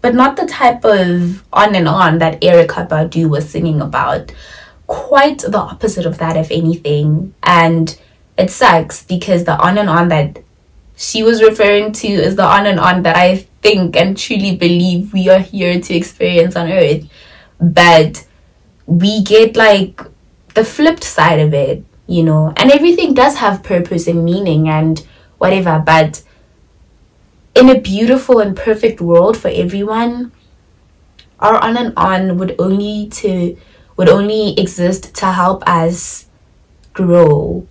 But 0.00 0.14
not 0.14 0.36
the 0.36 0.46
type 0.46 0.84
of 0.84 1.44
on 1.52 1.74
and 1.74 1.86
on 1.86 2.18
that 2.18 2.40
Erykah 2.40 2.88
Badu 2.88 3.28
was 3.28 3.48
singing 3.48 3.80
about. 3.80 4.32
Quite 4.86 5.38
the 5.40 5.58
opposite 5.58 6.06
of 6.06 6.18
that, 6.18 6.36
if 6.36 6.50
anything. 6.50 7.34
And 7.42 7.98
it 8.38 8.50
sucks 8.50 9.04
because 9.04 9.44
the 9.44 9.58
on 9.58 9.76
and 9.76 9.90
on 9.90 10.08
that 10.08 10.42
she 10.96 11.22
was 11.22 11.42
referring 11.42 11.92
to 11.92 12.08
is 12.08 12.36
the 12.36 12.44
on 12.44 12.66
and 12.66 12.80
on 12.80 13.02
that 13.02 13.16
I 13.16 13.46
think 13.62 13.96
and 13.96 14.16
truly 14.16 14.56
believe 14.56 15.12
we 15.12 15.28
are 15.28 15.38
here 15.38 15.78
to 15.80 15.94
experience 15.94 16.56
on 16.56 16.72
earth. 16.72 17.08
But 17.60 18.26
we 18.86 19.22
get 19.22 19.56
like 19.56 20.00
the 20.54 20.64
flipped 20.64 21.04
side 21.04 21.40
of 21.40 21.52
it, 21.52 21.84
you 22.06 22.22
know, 22.22 22.52
and 22.56 22.70
everything 22.70 23.14
does 23.14 23.36
have 23.36 23.62
purpose 23.62 24.06
and 24.06 24.24
meaning 24.24 24.68
and 24.68 25.06
whatever, 25.38 25.82
but 25.84 26.22
in 27.54 27.68
a 27.68 27.80
beautiful 27.80 28.38
and 28.40 28.56
perfect 28.56 29.00
world 29.00 29.36
for 29.36 29.48
everyone, 29.48 30.32
our 31.38 31.56
on 31.56 31.76
and 31.76 31.92
on 31.96 32.38
would 32.38 32.54
only 32.58 33.08
to 33.08 33.56
would 33.96 34.08
only 34.08 34.58
exist 34.58 35.14
to 35.14 35.26
help 35.26 35.62
us 35.66 36.26
grow 36.92 37.66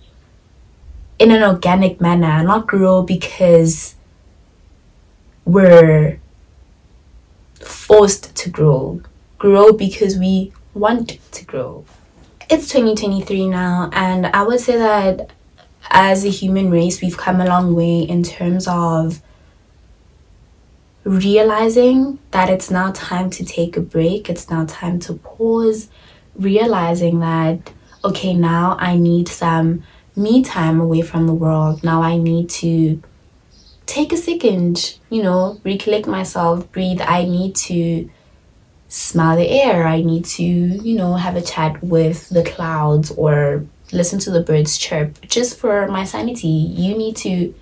in 1.18 1.30
an 1.30 1.42
organic 1.42 2.00
manner, 2.00 2.42
not 2.42 2.66
grow 2.66 3.02
because 3.02 3.94
we're 5.44 6.20
forced 7.60 8.34
to 8.36 8.48
grow. 8.48 9.02
Grow 9.38 9.72
because 9.72 10.16
we 10.16 10.52
want 10.74 11.18
to 11.32 11.44
grow. 11.44 11.84
It's 12.48 12.68
2023 12.68 13.48
now, 13.48 13.90
and 13.92 14.26
I 14.26 14.42
would 14.42 14.60
say 14.60 14.76
that 14.76 15.30
as 15.90 16.24
a 16.24 16.30
human 16.30 16.70
race, 16.70 17.00
we've 17.00 17.16
come 17.16 17.40
a 17.40 17.46
long 17.46 17.74
way 17.74 18.00
in 18.00 18.22
terms 18.22 18.66
of 18.66 19.20
realizing 21.04 22.18
that 22.30 22.50
it's 22.50 22.70
now 22.70 22.92
time 22.92 23.30
to 23.30 23.44
take 23.44 23.76
a 23.76 23.80
break, 23.80 24.28
it's 24.28 24.50
now 24.50 24.64
time 24.66 24.98
to 25.00 25.14
pause, 25.14 25.88
realizing 26.34 27.20
that, 27.20 27.72
okay, 28.04 28.34
now 28.34 28.76
I 28.78 28.96
need 28.96 29.28
some 29.28 29.82
me 30.16 30.42
time 30.42 30.80
away 30.80 31.02
from 31.02 31.26
the 31.26 31.34
world. 31.34 31.82
Now 31.82 32.02
I 32.02 32.16
need 32.16 32.50
to 32.50 33.02
take 33.86 34.12
a 34.12 34.16
second, 34.16 34.98
you 35.08 35.22
know, 35.22 35.60
recollect 35.64 36.06
myself, 36.06 36.70
breathe. 36.72 37.00
I 37.00 37.24
need 37.24 37.56
to 37.56 38.08
smell 38.88 39.36
the 39.36 39.48
air. 39.48 39.86
I 39.86 40.02
need 40.02 40.24
to, 40.26 40.42
you 40.42 40.96
know, 40.96 41.14
have 41.14 41.36
a 41.36 41.42
chat 41.42 41.82
with 41.82 42.28
the 42.28 42.44
clouds 42.44 43.10
or 43.12 43.64
listen 43.92 44.18
to 44.20 44.30
the 44.30 44.42
birds 44.42 44.78
chirp 44.78 45.20
just 45.22 45.58
for 45.58 45.88
my 45.88 46.04
sanity. 46.04 46.48
You 46.48 46.96
need 46.96 47.16
to 47.16 47.54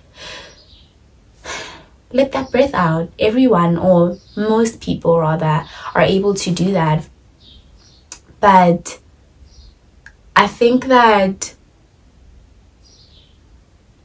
let 2.11 2.31
that 2.31 2.51
breath 2.51 2.73
out. 2.73 3.11
Everyone, 3.19 3.77
or 3.77 4.17
most 4.35 4.81
people 4.81 5.19
rather, 5.19 5.65
are 5.93 6.01
able 6.01 6.33
to 6.35 6.51
do 6.51 6.71
that. 6.71 7.07
But 8.39 8.99
I 10.35 10.47
think 10.47 10.85
that 10.85 11.55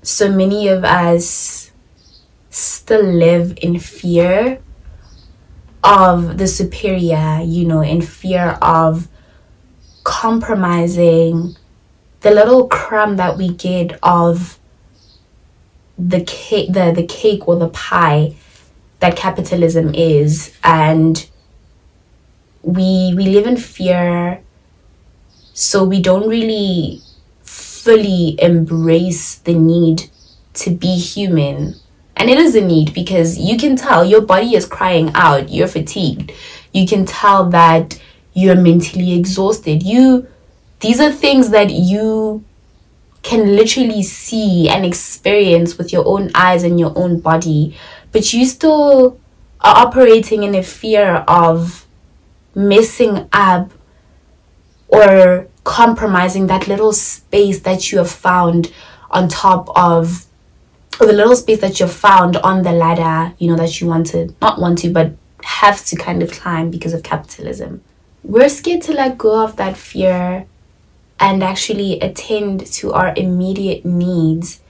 so 0.02 0.30
many 0.30 0.68
of 0.68 0.84
us 0.84 1.70
still 2.50 3.02
live 3.02 3.56
in 3.62 3.78
fear 3.78 4.60
of 5.82 6.38
the 6.38 6.46
superior, 6.46 7.40
you 7.42 7.64
know, 7.64 7.80
in 7.80 8.00
fear 8.00 8.58
of 8.62 9.08
compromising 10.02 11.56
the 12.20 12.30
little 12.30 12.68
crumb 12.68 13.16
that 13.16 13.36
we 13.36 13.48
get 13.48 13.98
of 14.02 14.58
the 15.98 16.22
cake 16.22 16.72
the, 16.72 16.92
the 16.92 17.06
cake 17.06 17.46
or 17.46 17.56
the 17.56 17.68
pie 17.68 18.34
that 19.00 19.16
capitalism 19.16 19.94
is. 19.94 20.56
And 20.62 21.26
we 22.62 23.14
we 23.16 23.26
live 23.26 23.46
in 23.46 23.56
fear. 23.56 24.42
So 25.52 25.84
we 25.84 26.00
don't 26.02 26.28
really 26.28 27.00
fully 27.42 28.36
embrace 28.40 29.36
the 29.36 29.54
need 29.54 30.10
to 30.54 30.70
be 30.70 30.98
human. 30.98 31.74
And 32.16 32.30
it 32.30 32.38
is 32.38 32.54
a 32.54 32.60
need 32.60 32.94
because 32.94 33.38
you 33.38 33.56
can 33.58 33.76
tell 33.76 34.04
your 34.04 34.22
body 34.22 34.54
is 34.54 34.66
crying 34.66 35.10
out. 35.14 35.50
You're 35.50 35.68
fatigued. 35.68 36.32
You 36.72 36.86
can 36.86 37.04
tell 37.04 37.50
that 37.50 38.00
you're 38.32 38.56
mentally 38.56 39.14
exhausted. 39.14 39.82
You 39.82 40.26
these 40.80 41.00
are 41.00 41.12
things 41.12 41.50
that 41.50 41.70
you 41.70 42.44
can 43.24 43.56
literally 43.56 44.02
see 44.02 44.68
and 44.68 44.86
experience 44.86 45.76
with 45.76 45.92
your 45.92 46.06
own 46.06 46.30
eyes 46.34 46.62
and 46.62 46.78
your 46.78 46.92
own 46.96 47.18
body 47.18 47.76
but 48.12 48.32
you 48.32 48.46
still 48.46 49.18
are 49.60 49.86
operating 49.86 50.44
in 50.44 50.54
a 50.54 50.62
fear 50.62 51.24
of 51.26 51.86
messing 52.54 53.28
up 53.32 53.72
or 54.88 55.48
compromising 55.64 56.46
that 56.46 56.68
little 56.68 56.92
space 56.92 57.60
that 57.60 57.90
you 57.90 57.98
have 57.98 58.10
found 58.10 58.72
on 59.10 59.28
top 59.28 59.68
of 59.74 60.26
or 61.00 61.06
the 61.06 61.12
little 61.12 61.34
space 61.34 61.60
that 61.60 61.80
you've 61.80 61.92
found 61.92 62.36
on 62.36 62.62
the 62.62 62.70
ladder, 62.70 63.34
you 63.38 63.48
know, 63.48 63.56
that 63.56 63.80
you 63.80 63.86
want 63.88 64.06
to, 64.06 64.32
not 64.40 64.60
want 64.60 64.78
to, 64.78 64.90
but 64.90 65.12
have 65.42 65.84
to 65.86 65.96
kind 65.96 66.22
of 66.22 66.30
climb 66.30 66.70
because 66.70 66.92
of 66.92 67.02
capitalism. 67.02 67.82
We're 68.22 68.48
scared 68.48 68.82
to 68.82 68.92
let 68.92 69.18
go 69.18 69.42
of 69.42 69.56
that 69.56 69.76
fear 69.76 70.46
and 71.20 71.42
actually 71.42 72.00
attend 72.00 72.66
to 72.66 72.92
our 72.92 73.14
immediate 73.16 73.84
needs, 73.84 74.60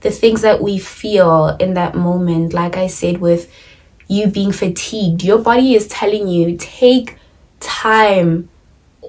the 0.00 0.10
things 0.10 0.42
that 0.42 0.62
we 0.62 0.78
feel 0.78 1.56
in 1.58 1.74
that 1.74 1.94
moment. 1.94 2.52
Like 2.52 2.76
I 2.76 2.86
said, 2.86 3.18
with 3.18 3.50
you 4.08 4.26
being 4.26 4.52
fatigued, 4.52 5.22
your 5.22 5.38
body 5.38 5.74
is 5.74 5.88
telling 5.88 6.28
you, 6.28 6.56
take 6.58 7.16
time 7.60 8.48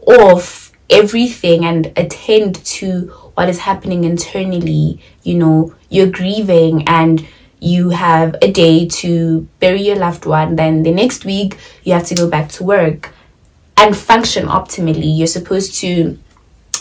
off 0.07 0.71
everything 0.89 1.65
and 1.65 1.91
attend 1.97 2.63
to 2.63 3.07
what 3.35 3.49
is 3.49 3.59
happening 3.59 4.03
internally. 4.03 5.01
You 5.23 5.35
know, 5.35 5.75
you're 5.89 6.11
grieving 6.11 6.87
and 6.87 7.27
you 7.59 7.89
have 7.89 8.35
a 8.41 8.51
day 8.51 8.87
to 8.87 9.47
bury 9.59 9.81
your 9.81 9.95
loved 9.95 10.25
one, 10.25 10.55
then 10.55 10.83
the 10.83 10.91
next 10.91 11.25
week 11.25 11.57
you 11.83 11.93
have 11.93 12.05
to 12.05 12.15
go 12.15 12.29
back 12.29 12.49
to 12.49 12.63
work 12.63 13.11
and 13.77 13.97
function 13.97 14.45
optimally. 14.45 15.17
You're 15.17 15.27
supposed 15.27 15.75
to 15.81 16.17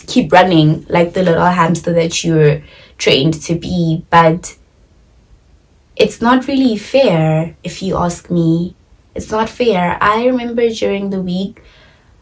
keep 0.07 0.33
running 0.33 0.85
like 0.89 1.13
the 1.13 1.23
little 1.23 1.47
hamster 1.47 1.93
that 1.93 2.25
you're 2.25 2.63
trained 2.99 3.35
to 3.43 3.55
be, 3.55 4.05
but 4.11 4.57
it's 5.97 6.21
not 6.21 6.47
really 6.47 6.77
fair 6.77 7.57
if 7.63 7.83
you 7.83 7.97
ask 7.97 8.31
me. 8.31 8.75
It's 9.15 9.31
not 9.31 9.49
fair. 9.49 9.97
I 10.01 10.27
remember 10.27 10.69
during 10.71 11.11
the 11.11 11.21
week 11.21 11.63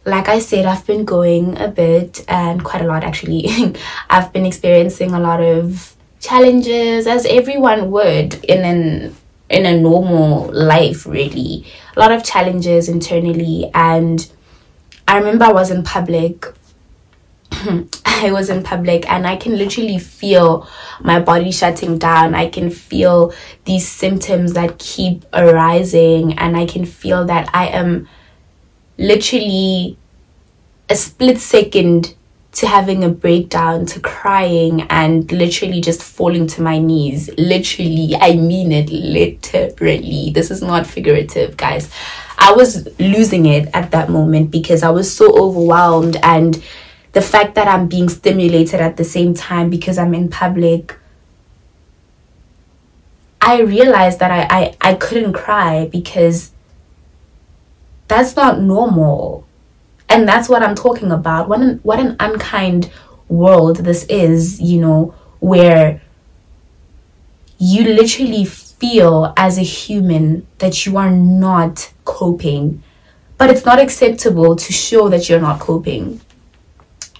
like 0.05 0.29
I 0.29 0.40
said, 0.40 0.66
I've 0.66 0.87
been 0.87 1.05
going 1.05 1.59
a 1.59 1.68
bit 1.68 2.25
and 2.29 2.64
quite 2.64 2.83
a 2.83 2.87
lot 2.87 3.05
actually. 3.05 3.49
I've 4.11 4.33
been 4.33 4.47
experiencing 4.47 5.12
a 5.12 5.21
lot 5.21 5.40
of 5.40 5.97
challenges 6.21 7.07
as 7.07 7.27
everyone 7.27 7.90
would 7.90 8.45
in 8.45 8.64
an 8.64 9.16
in 9.49 9.66
a 9.66 9.79
normal 9.79 10.51
life 10.53 11.07
really. 11.07 11.66
A 11.97 12.01
lot 12.01 12.12
of 12.12 12.25
challenges 12.25 12.88
internally 12.88 13.71
and 13.75 14.31
I 15.07 15.18
remember 15.18 15.45
I 15.45 15.53
was 15.53 15.71
in 15.71 15.83
public 15.83 16.47
I 18.05 18.31
was 18.33 18.51
in 18.51 18.62
public 18.62 19.09
and 19.11 19.27
I 19.27 19.37
can 19.37 19.57
literally 19.57 19.99
feel 19.99 20.69
my 21.01 21.21
body 21.21 21.51
shutting 21.51 21.99
down. 21.99 22.35
I 22.35 22.49
can 22.49 22.71
feel 22.71 23.35
these 23.65 23.87
symptoms 23.87 24.53
that 24.55 24.79
keep 24.79 25.25
arising 25.33 26.38
and 26.38 26.57
I 26.57 26.67
can 26.67 26.85
feel 26.85 27.25
that 27.27 27.51
I 27.53 27.67
am 27.69 28.09
literally 28.99 29.99
a 30.88 30.95
split 30.95 31.38
second 31.38 32.15
to 32.53 32.67
having 32.67 33.03
a 33.03 33.09
breakdown 33.09 33.87
to 33.87 33.99
crying 34.01 34.83
and 34.83 35.31
literally 35.33 35.81
just 35.81 36.03
falling 36.03 36.47
to 36.47 36.61
my 36.62 36.79
knees. 36.79 37.31
Literally 37.38 38.15
i 38.21 38.35
mean 38.35 38.73
it 38.73 38.91
literally. 38.91 40.31
This 40.35 40.51
is 40.51 40.62
not 40.62 40.87
figurative 40.87 41.57
guys. 41.57 41.91
I 42.38 42.53
was 42.53 42.88
losing 42.99 43.47
it 43.47 43.69
at 43.73 43.93
that 43.93 44.11
moment 44.11 44.51
because 44.51 44.83
i 44.83 44.91
was 44.91 45.15
so 45.15 45.33
overwhelmed 45.38 46.17
and 46.23 46.62
the 47.12 47.22
fact 47.22 47.55
that 47.55 47.68
i'm 47.68 47.88
being 47.88 48.09
stimulated 48.09 48.81
at 48.81 48.96
the 48.96 49.05
same 49.05 49.35
time 49.35 49.70
because 49.70 49.98
i'm 49.98 50.14
in 50.14 50.29
public 50.29 50.98
i 53.40 53.61
realized 53.61 54.18
that 54.18 54.31
i 54.31 54.46
i, 54.51 54.90
I 54.90 54.94
couldn't 54.94 55.33
cry 55.33 55.88
because 55.90 56.53
that's 58.12 58.37
not 58.37 58.61
normal. 58.61 59.46
And 60.09 60.29
that's 60.29 60.48
what 60.48 60.62
i'm 60.62 60.75
talking 60.75 61.11
about. 61.11 61.48
What 61.48 61.61
an, 61.61 61.81
what 61.83 61.98
an 61.98 62.16
unkind 62.20 62.90
world 63.29 63.77
this 63.79 64.05
is 64.05 64.61
you 64.61 64.79
know 64.79 65.14
where 65.40 66.03
you 67.57 67.85
literally 67.85 68.44
feel 68.44 69.33
as 69.38 69.57
a 69.57 69.62
human 69.62 70.46
that 70.59 70.85
you 70.85 70.98
are 70.98 71.11
not 71.11 71.90
coping. 72.05 72.83
But 73.38 73.48
it's 73.48 73.64
not 73.64 73.79
acceptable 73.79 74.57
to 74.57 74.72
show 74.72 75.09
that 75.09 75.29
you're 75.29 75.40
not 75.40 75.59
coping 75.59 76.20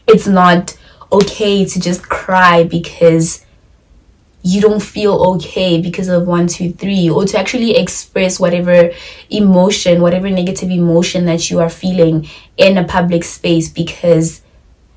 it's 0.07 0.27
not 0.27 0.77
okay 1.11 1.65
to 1.65 1.81
just 1.81 2.09
cry 2.09 2.65
because 2.65 3.45
you 4.43 4.61
don't 4.61 4.83
feel 4.83 5.15
okay 5.35 5.81
because 5.81 6.09
of 6.09 6.27
one, 6.27 6.49
two, 6.49 6.73
three, 6.73 7.09
or 7.09 7.25
to 7.25 7.39
actually 7.39 7.77
express 7.77 8.41
whatever 8.41 8.91
emotion, 9.31 10.03
whatever 10.03 10.29
negative 10.31 10.71
emotion 10.71 11.27
that 11.27 11.49
you 11.49 11.61
are 11.61 11.71
feeling 11.71 12.29
in 12.57 12.77
a 12.77 12.85
public 12.85 13.23
space 13.23 13.69
because 13.69 14.43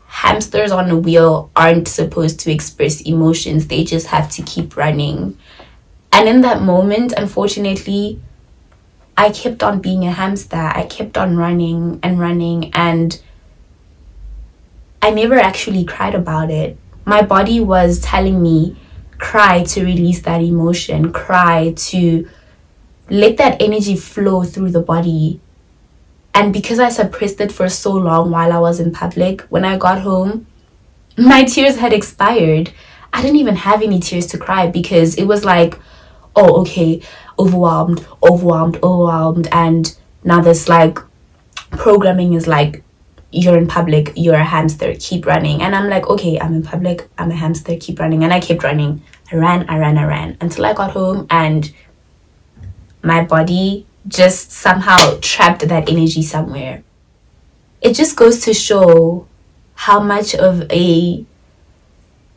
hamsters 0.07 0.71
on 0.71 0.89
a 0.89 0.97
wheel 0.97 1.51
aren't 1.55 1.87
supposed 1.87 2.39
to 2.39 2.51
express 2.51 3.01
emotions, 3.01 3.67
they 3.67 3.83
just 3.83 4.07
have 4.07 4.31
to 4.31 4.41
keep 4.43 4.75
running. 4.75 5.37
And 6.11 6.27
in 6.27 6.41
that 6.41 6.61
moment, 6.61 7.13
unfortunately, 7.15 8.19
I 9.17 9.29
kept 9.29 9.61
on 9.61 9.79
being 9.79 10.05
a 10.05 10.11
hamster. 10.11 10.71
I 10.73 10.85
kept 10.89 11.17
on 11.17 11.37
running 11.37 11.99
and 12.01 12.19
running, 12.19 12.73
and 12.73 13.21
I 15.05 15.11
never 15.11 15.35
actually 15.35 15.85
cried 15.85 16.15
about 16.15 16.49
it. 16.49 16.79
My 17.05 17.21
body 17.21 17.59
was 17.59 17.99
telling 17.99 18.41
me, 18.41 18.75
cry 19.19 19.61
to 19.65 19.85
release 19.85 20.23
that 20.23 20.41
emotion, 20.41 21.13
cry 21.13 21.73
to 21.75 22.27
let 23.11 23.37
that 23.37 23.61
energy 23.61 23.97
flow 23.97 24.43
through 24.43 24.71
the 24.71 24.81
body. 24.81 25.39
And 26.33 26.51
because 26.51 26.79
I 26.79 26.89
suppressed 26.89 27.39
it 27.39 27.51
for 27.51 27.69
so 27.69 27.91
long 27.91 28.31
while 28.31 28.51
I 28.51 28.57
was 28.57 28.79
in 28.79 28.91
public, 28.91 29.41
when 29.41 29.63
I 29.63 29.77
got 29.77 30.01
home, 30.01 30.47
my 31.19 31.43
tears 31.43 31.77
had 31.77 31.93
expired. 31.93 32.71
I 33.13 33.21
didn't 33.21 33.37
even 33.37 33.57
have 33.57 33.83
any 33.83 33.99
tears 33.99 34.25
to 34.31 34.39
cry 34.39 34.71
because 34.71 35.13
it 35.19 35.25
was 35.25 35.45
like, 35.45 35.77
oh, 36.35 36.61
okay, 36.61 37.03
overwhelmed, 37.37 38.03
overwhelmed, 38.23 38.77
overwhelmed. 38.81 39.49
And 39.51 39.95
now 40.23 40.41
this 40.41 40.67
like 40.67 40.97
programming 41.69 42.33
is 42.33 42.47
like, 42.47 42.81
you're 43.35 43.57
in 43.57 43.67
public, 43.67 44.13
you're 44.15 44.35
a 44.35 44.43
hamster, 44.43 44.95
keep 44.97 45.25
running. 45.25 45.61
And 45.61 45.75
I'm 45.75 45.89
like, 45.89 46.07
okay, 46.07 46.39
I'm 46.39 46.55
in 46.55 46.63
public, 46.63 47.07
I'm 47.17 47.31
a 47.31 47.35
hamster, 47.35 47.75
keep 47.75 47.99
running. 47.99 48.23
And 48.23 48.33
I 48.33 48.39
kept 48.39 48.63
running. 48.63 49.03
I 49.31 49.35
ran, 49.35 49.69
I 49.69 49.77
ran, 49.77 49.97
I 49.97 50.05
ran 50.05 50.37
until 50.39 50.65
I 50.65 50.73
got 50.73 50.91
home 50.91 51.27
and 51.29 51.71
my 53.03 53.25
body 53.25 53.85
just 54.07 54.51
somehow 54.51 55.17
trapped 55.21 55.67
that 55.67 55.89
energy 55.89 56.21
somewhere. 56.21 56.83
It 57.81 57.93
just 57.93 58.15
goes 58.15 58.39
to 58.45 58.53
show 58.53 59.27
how 59.73 59.99
much 59.99 60.33
of 60.33 60.71
a 60.71 61.25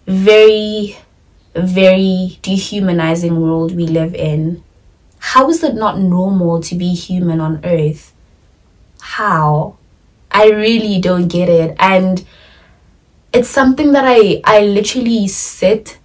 very, 0.06 0.98
very 1.54 2.38
dehumanizing 2.42 3.40
world 3.40 3.76
we 3.76 3.86
live 3.86 4.16
in. 4.16 4.64
How 5.20 5.48
is 5.48 5.62
it 5.62 5.74
not 5.74 6.00
normal 6.00 6.60
to 6.62 6.74
be 6.74 6.92
human 6.92 7.40
on 7.40 7.64
earth? 7.64 8.12
How? 9.00 9.77
I 10.38 10.50
really 10.50 11.00
don't 11.00 11.26
get 11.26 11.48
it. 11.48 11.74
And 11.80 12.24
it's 13.32 13.48
something 13.48 13.90
that 13.90 14.04
I, 14.06 14.40
I 14.44 14.60
literally 14.60 15.26
sit 15.26 15.98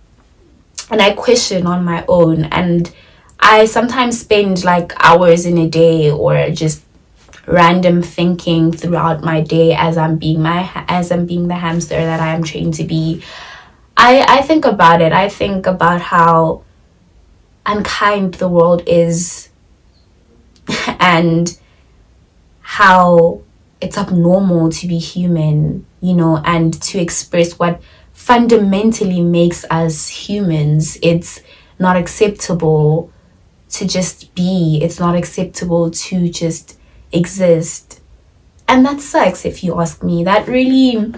and 0.89 0.99
I 0.99 1.13
question 1.13 1.67
on 1.67 1.85
my 1.85 2.03
own. 2.07 2.45
And 2.45 2.91
I 3.39 3.65
sometimes 3.65 4.19
spend 4.19 4.63
like 4.63 4.91
hours 4.97 5.45
in 5.45 5.59
a 5.59 5.69
day 5.69 6.09
or 6.09 6.49
just 6.49 6.81
random 7.45 8.01
thinking 8.01 8.71
throughout 8.71 9.21
my 9.23 9.41
day 9.41 9.75
as 9.75 9.97
I'm 9.97 10.17
being 10.17 10.41
my 10.41 10.67
as 10.87 11.11
I'm 11.11 11.27
being 11.27 11.47
the 11.47 11.55
hamster 11.55 11.95
that 11.95 12.19
I 12.19 12.33
am 12.33 12.43
trained 12.43 12.73
to 12.75 12.85
be. 12.85 13.21
I 13.95 14.25
I 14.27 14.41
think 14.41 14.65
about 14.65 14.99
it. 14.99 15.13
I 15.13 15.29
think 15.29 15.67
about 15.67 16.01
how 16.01 16.63
unkind 17.67 18.35
the 18.35 18.47
world 18.47 18.81
is 18.87 19.49
and 20.99 21.55
how 22.61 23.42
it's 23.83 23.97
abnormal 23.97 24.69
to 24.69 24.87
be 24.87 24.97
human, 24.97 25.85
you 26.01 26.13
know, 26.13 26.41
and 26.45 26.81
to 26.81 26.99
express 26.99 27.59
what 27.59 27.81
fundamentally 28.13 29.21
makes 29.21 29.65
us 29.69 30.07
humans. 30.07 30.97
It's 31.01 31.41
not 31.79 31.97
acceptable 31.97 33.11
to 33.71 33.87
just 33.87 34.33
be, 34.35 34.79
it's 34.81 34.99
not 34.99 35.15
acceptable 35.15 35.91
to 35.91 36.29
just 36.29 36.79
exist. 37.11 37.99
And 38.67 38.85
that 38.85 39.01
sucks 39.01 39.45
if 39.45 39.63
you 39.63 39.79
ask 39.81 40.01
me. 40.01 40.23
That 40.23 40.47
really. 40.47 41.13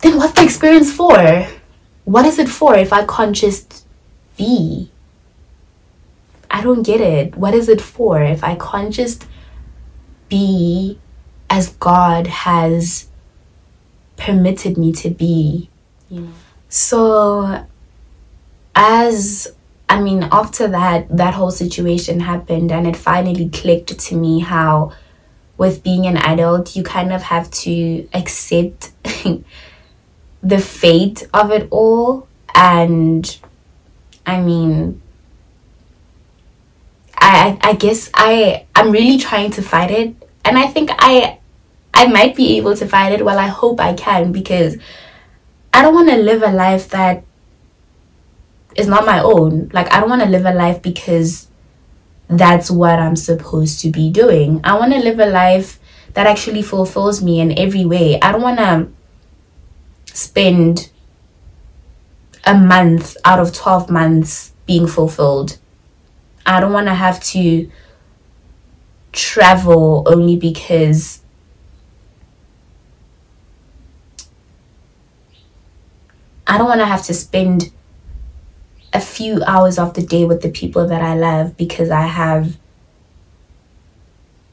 Then 0.00 0.16
what's 0.16 0.32
the 0.32 0.44
experience 0.44 0.92
for? 0.92 1.46
What 2.04 2.24
is 2.24 2.38
it 2.38 2.48
for 2.48 2.74
if 2.76 2.92
I 2.92 3.04
can't 3.04 3.36
just 3.36 3.84
be? 4.38 4.90
I 6.50 6.62
don't 6.62 6.82
get 6.82 7.00
it. 7.00 7.36
What 7.36 7.54
is 7.54 7.68
it 7.68 7.80
for 7.80 8.22
if 8.22 8.42
I 8.42 8.54
can't 8.54 8.92
just 8.92 9.26
be 10.28 10.98
as 11.48 11.70
God 11.70 12.26
has 12.26 13.08
permitted 14.16 14.76
me 14.76 14.92
to 14.92 15.10
be? 15.10 15.70
Know? 16.10 16.28
So, 16.68 17.64
as 18.74 19.54
I 19.88 20.00
mean, 20.00 20.28
after 20.32 20.68
that, 20.68 21.16
that 21.16 21.34
whole 21.34 21.50
situation 21.50 22.20
happened, 22.20 22.72
and 22.72 22.86
it 22.86 22.96
finally 22.96 23.48
clicked 23.48 23.98
to 23.98 24.16
me 24.16 24.40
how, 24.40 24.92
with 25.56 25.82
being 25.82 26.06
an 26.06 26.16
adult, 26.16 26.74
you 26.74 26.82
kind 26.82 27.12
of 27.12 27.22
have 27.22 27.50
to 27.50 28.08
accept 28.12 28.92
the 30.42 30.58
fate 30.58 31.28
of 31.32 31.50
it 31.50 31.68
all. 31.70 32.28
And 32.54 33.38
I 34.26 34.40
mean, 34.40 35.00
I, 37.18 37.58
I 37.60 37.74
guess 37.74 38.10
I 38.14 38.66
I'm 38.74 38.90
really 38.90 39.18
trying 39.18 39.50
to 39.52 39.62
fight 39.62 39.90
it, 39.90 40.14
and 40.44 40.58
I 40.58 40.66
think 40.66 40.90
I 40.98 41.38
I 41.92 42.06
might 42.06 42.36
be 42.36 42.56
able 42.58 42.76
to 42.76 42.86
fight 42.86 43.12
it. 43.12 43.24
Well, 43.24 43.38
I 43.38 43.46
hope 43.46 43.80
I 43.80 43.94
can 43.94 44.32
because 44.32 44.76
I 45.72 45.82
don't 45.82 45.94
want 45.94 46.08
to 46.10 46.16
live 46.16 46.42
a 46.42 46.52
life 46.52 46.90
that 46.90 47.24
is 48.76 48.86
not 48.86 49.06
my 49.06 49.20
own. 49.20 49.70
Like, 49.72 49.92
I 49.92 50.00
don't 50.00 50.10
want 50.10 50.22
to 50.22 50.28
live 50.28 50.44
a 50.44 50.52
life 50.52 50.82
because 50.82 51.48
that's 52.28 52.70
what 52.70 52.98
I'm 52.98 53.16
supposed 53.16 53.80
to 53.80 53.90
be 53.90 54.10
doing. 54.10 54.60
I 54.64 54.78
want 54.78 54.92
to 54.92 54.98
live 54.98 55.18
a 55.18 55.26
life 55.26 55.78
that 56.14 56.26
actually 56.26 56.62
fulfills 56.62 57.22
me 57.22 57.40
in 57.40 57.58
every 57.58 57.84
way. 57.84 58.20
I 58.20 58.32
don't 58.32 58.42
want 58.42 58.58
to 58.58 58.88
spend 60.14 60.90
a 62.44 62.54
month 62.54 63.16
out 63.24 63.38
of 63.38 63.52
12 63.52 63.90
months 63.90 64.52
being 64.66 64.86
fulfilled. 64.86 65.58
I 66.46 66.60
don't 66.60 66.72
want 66.72 66.86
to 66.86 66.94
have 66.94 67.22
to 67.24 67.68
travel 69.12 70.04
only 70.06 70.36
because 70.36 71.20
I 76.46 76.56
don't 76.56 76.68
want 76.68 76.80
to 76.80 76.86
have 76.86 77.02
to 77.06 77.14
spend 77.14 77.72
a 78.92 79.00
few 79.00 79.42
hours 79.44 79.78
of 79.78 79.94
the 79.94 80.02
day 80.02 80.24
with 80.24 80.42
the 80.42 80.50
people 80.50 80.86
that 80.86 81.02
I 81.02 81.16
love 81.16 81.56
because 81.56 81.90
I 81.90 82.02
have 82.02 82.56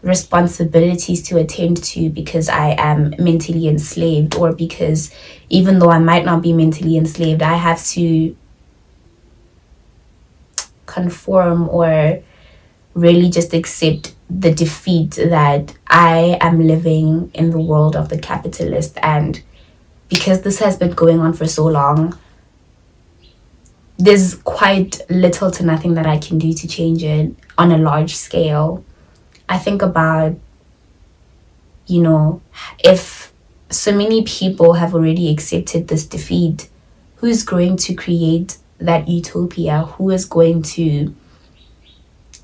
responsibilities 0.02 1.22
to 1.30 1.38
attend 1.38 1.82
to 1.84 2.10
because 2.10 2.50
I 2.50 2.76
am 2.78 3.14
mentally 3.20 3.68
enslaved 3.68 4.36
or 4.36 4.52
because 4.52 5.14
even 5.50 5.80
though 5.80 5.92
I 5.92 6.00
might 6.00 6.26
not 6.26 6.42
be 6.42 6.52
mentally 6.52 6.98
enslaved, 6.98 7.42
I 7.42 7.56
have 7.56 7.86
to 7.90 8.36
conform 10.86 11.70
or 11.70 12.22
really 12.94 13.30
just 13.30 13.54
accept 13.54 14.16
the 14.30 14.54
defeat 14.54 15.12
that 15.12 15.76
I 15.88 16.38
am 16.42 16.68
living 16.68 17.32
in 17.34 17.50
the 17.50 17.60
world 17.60 17.96
of 17.96 18.10
the 18.10 18.18
capitalist 18.18 18.98
and 19.02 19.42
because 20.10 20.42
this 20.42 20.60
has 20.60 20.78
been 20.78 20.92
going 20.92 21.20
on 21.20 21.34
for 21.34 21.48
so 21.48 21.66
long 21.66 22.18
there's 23.98 24.36
quite 24.36 25.00
little 25.10 25.52
to 25.52 25.66
nothing 25.66 25.94
that 25.94 26.08
I 26.08 26.18
can 26.18 26.38
do 26.38 26.54
to 26.54 26.68
change 26.68 27.04
it 27.04 27.34
on 27.58 27.72
a 27.72 27.78
large 27.78 28.16
scale. 28.16 28.84
I 29.48 29.58
think 29.58 29.82
about, 29.82 30.36
you 31.88 32.02
know, 32.02 32.42
if 32.84 33.32
so 33.70 33.92
many 33.92 34.24
people 34.24 34.74
have 34.74 34.94
already 34.94 35.32
accepted 35.32 35.88
this 35.88 36.06
defeat, 36.06 36.70
who 37.18 37.28
is 37.28 37.44
going 37.44 37.78
to 37.78 37.94
create 37.94 38.58
that 38.80 39.08
utopia? 39.08 39.84
Who 39.84 40.10
is 40.10 40.26
going 40.26 40.64
to 40.64 41.16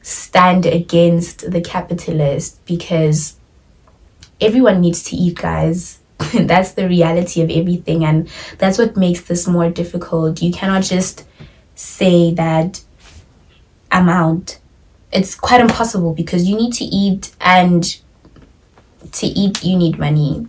stand 0.02 0.66
against 0.66 1.52
the 1.52 1.62
capitalist? 1.62 2.64
Because 2.66 3.36
everyone 4.42 4.82
needs 4.82 5.04
to 5.04 5.16
eat, 5.16 5.38
guys. 5.38 6.00
that's 6.34 6.74
the 6.74 6.88
reality 6.88 7.42
of 7.42 7.50
everything, 7.50 8.04
and 8.04 8.30
that's 8.58 8.78
what 8.78 8.98
makes 8.98 9.22
this 9.22 9.48
more 9.48 9.70
difficult. 9.70 10.42
You 10.42 10.52
cannot 10.52 10.84
just 10.84 11.26
say 11.76 12.34
that 12.34 12.84
I'm 13.92 14.10
out. 14.10 14.60
It's 15.14 15.36
quite 15.36 15.62
impossible 15.62 16.14
because 16.14 16.48
you 16.48 16.56
need 16.58 16.74
to 16.74 16.84
eat, 16.84 17.34
and 17.40 17.84
to 19.14 19.28
eat, 19.28 19.64
you 19.64 19.78
need 19.78 19.98
money. 19.98 20.48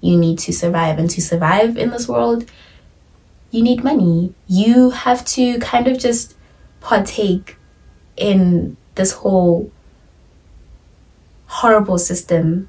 You 0.00 0.16
need 0.16 0.38
to 0.40 0.52
survive, 0.52 0.98
and 0.98 1.10
to 1.10 1.20
survive 1.20 1.76
in 1.76 1.90
this 1.90 2.06
world, 2.06 2.48
you 3.50 3.62
need 3.62 3.82
money. 3.82 4.34
You 4.46 4.90
have 4.90 5.24
to 5.26 5.58
kind 5.58 5.88
of 5.88 5.98
just 5.98 6.36
partake 6.80 7.56
in 8.16 8.76
this 8.94 9.12
whole 9.12 9.70
horrible 11.46 11.98
system 11.98 12.68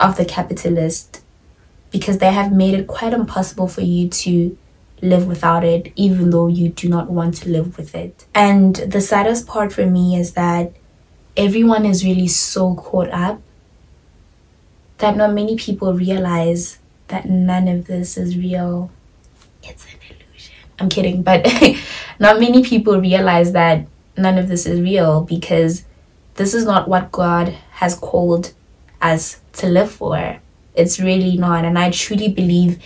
of 0.00 0.16
the 0.16 0.24
capitalist 0.24 1.22
because 1.90 2.18
they 2.18 2.32
have 2.32 2.52
made 2.52 2.74
it 2.74 2.86
quite 2.86 3.12
impossible 3.12 3.68
for 3.68 3.82
you 3.82 4.08
to 4.08 4.56
live 5.02 5.26
without 5.26 5.64
it, 5.64 5.92
even 5.96 6.30
though 6.30 6.46
you 6.46 6.68
do 6.68 6.88
not 6.88 7.10
want 7.10 7.34
to 7.34 7.48
live 7.48 7.76
with 7.76 7.94
it. 7.94 8.24
And 8.34 8.76
the 8.76 9.00
saddest 9.00 9.46
part 9.46 9.72
for 9.72 9.84
me 9.84 10.16
is 10.16 10.32
that 10.32 10.72
everyone 11.36 11.84
is 11.84 12.04
really 12.04 12.28
so 12.28 12.74
caught 12.74 13.10
up 13.10 13.40
that 14.98 15.16
not 15.16 15.32
many 15.32 15.56
people 15.56 15.92
realize 15.92 16.78
that 17.08 17.28
none 17.28 17.68
of 17.68 17.86
this 17.86 18.16
is 18.16 18.36
real. 18.38 18.90
It's 19.62 19.84
an 19.86 19.98
illusion. 20.08 20.54
I'm 20.78 20.88
kidding, 20.88 21.22
but 21.22 21.46
not 22.18 22.40
many 22.40 22.62
people 22.62 23.00
realize 23.00 23.52
that 23.52 23.86
none 24.16 24.38
of 24.38 24.48
this 24.48 24.66
is 24.66 24.80
real 24.80 25.22
because 25.22 25.84
this 26.34 26.54
is 26.54 26.64
not 26.64 26.88
what 26.88 27.12
God 27.12 27.48
has 27.72 27.94
called 27.94 28.52
us 29.00 29.40
to 29.54 29.68
live 29.68 29.90
for. 29.90 30.40
It's 30.74 30.98
really 30.98 31.36
not. 31.36 31.64
And 31.64 31.78
I 31.78 31.90
truly 31.90 32.28
believe 32.28 32.82